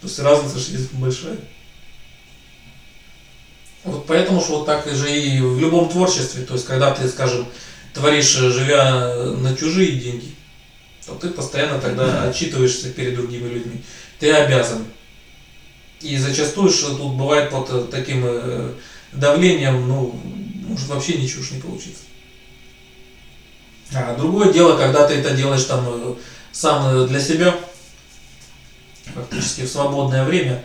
То 0.00 0.08
есть 0.08 0.18
разница 0.18 0.58
же 0.58 0.64
слишком 0.64 1.00
большая. 1.00 1.38
Вот 3.84 4.06
поэтому 4.06 4.40
что 4.40 4.58
вот 4.58 4.66
так 4.66 4.86
же 4.92 5.12
и 5.12 5.40
в 5.40 5.58
любом 5.58 5.88
творчестве, 5.88 6.44
то 6.44 6.54
есть 6.54 6.66
когда 6.66 6.92
ты, 6.92 7.08
скажем, 7.08 7.46
творишь, 7.92 8.36
э, 8.36 8.50
живя 8.50 9.14
на 9.38 9.56
чужие 9.56 9.92
деньги, 9.92 10.34
то 11.06 11.14
ты 11.14 11.30
постоянно 11.30 11.78
тогда 11.80 12.24
отчитываешься 12.24 12.90
перед 12.90 13.16
другими 13.16 13.48
людьми. 13.48 13.82
Ты 14.18 14.32
обязан. 14.32 14.84
И 16.00 16.16
зачастую 16.16 16.70
что 16.70 16.96
тут 16.96 17.14
бывает 17.14 17.50
под 17.50 17.70
э, 17.70 17.84
таким 17.90 18.24
э, 18.24 18.72
давлением, 19.12 19.86
ну, 19.88 20.20
может 20.68 20.88
вообще 20.88 21.14
ничего 21.14 21.42
уж 21.42 21.50
не 21.50 21.60
получится. 21.60 22.04
А 23.94 24.16
другое 24.16 24.52
дело, 24.52 24.76
когда 24.76 25.06
ты 25.06 25.14
это 25.14 25.34
делаешь 25.34 25.64
там 25.64 26.16
сам 26.52 27.06
для 27.06 27.20
себя, 27.20 27.56
фактически 29.14 29.62
в 29.62 29.68
свободное 29.68 30.24
время, 30.24 30.64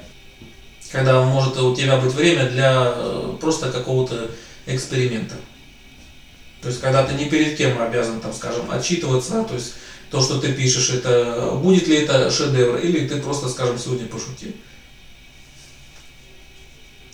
когда 0.92 1.24
может 1.24 1.58
у 1.58 1.76
тебя 1.76 1.98
быть 1.98 2.14
время 2.14 2.50
для 2.50 2.94
э, 2.96 3.36
просто 3.42 3.72
какого-то 3.72 4.30
эксперимента. 4.66 5.36
То 6.62 6.70
есть, 6.70 6.82
когда 6.82 7.04
ты 7.04 7.14
не 7.14 7.26
перед 7.26 7.58
кем 7.58 7.82
обязан, 7.82 8.20
там, 8.20 8.34
скажем, 8.34 8.70
отчитываться, 8.72 9.44
то 9.44 9.56
есть, 9.56 9.74
то, 10.10 10.22
что 10.22 10.40
ты 10.40 10.54
пишешь, 10.54 10.90
это 10.90 11.52
будет 11.62 11.88
ли 11.88 11.98
это 11.98 12.32
шедевр, 12.32 12.78
или 12.78 13.08
ты 13.08 13.18
просто, 13.18 13.50
скажем, 13.50 13.78
сегодня 13.78 14.08
пошутил. 14.08 14.54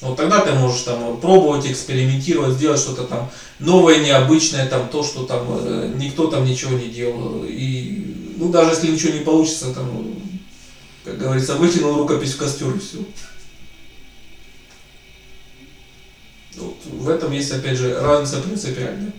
Вот 0.02 0.18
тогда 0.18 0.42
ты 0.42 0.52
можешь 0.52 0.82
там 0.82 1.20
пробовать, 1.20 1.66
экспериментировать, 1.66 2.56
сделать 2.56 2.80
что-то 2.80 3.06
там 3.06 3.32
новое, 3.60 4.00
необычное, 4.00 4.68
там 4.68 4.90
то, 4.90 5.02
что 5.02 5.24
там 5.24 5.48
э, 5.50 5.94
никто 5.96 6.28
там 6.28 6.46
ничего 6.46 6.78
не 6.78 6.90
делал. 6.90 7.46
И 7.48 8.13
ну 8.38 8.52
даже 8.52 8.72
если 8.72 8.92
ничего 8.92 9.14
не 9.14 9.24
получится, 9.24 9.74
там, 9.74 10.16
как 11.04 11.18
говорится, 11.18 11.56
выкинул 11.56 11.98
рукопись 11.98 12.34
в 12.34 12.38
костер 12.38 12.74
и 12.76 12.80
все. 12.80 12.98
Вот 16.58 16.78
в 16.86 17.10
этом 17.10 17.32
есть 17.32 17.52
опять 17.52 17.78
же 17.78 18.00
разница 18.00 18.42
принципиальная. 18.42 19.14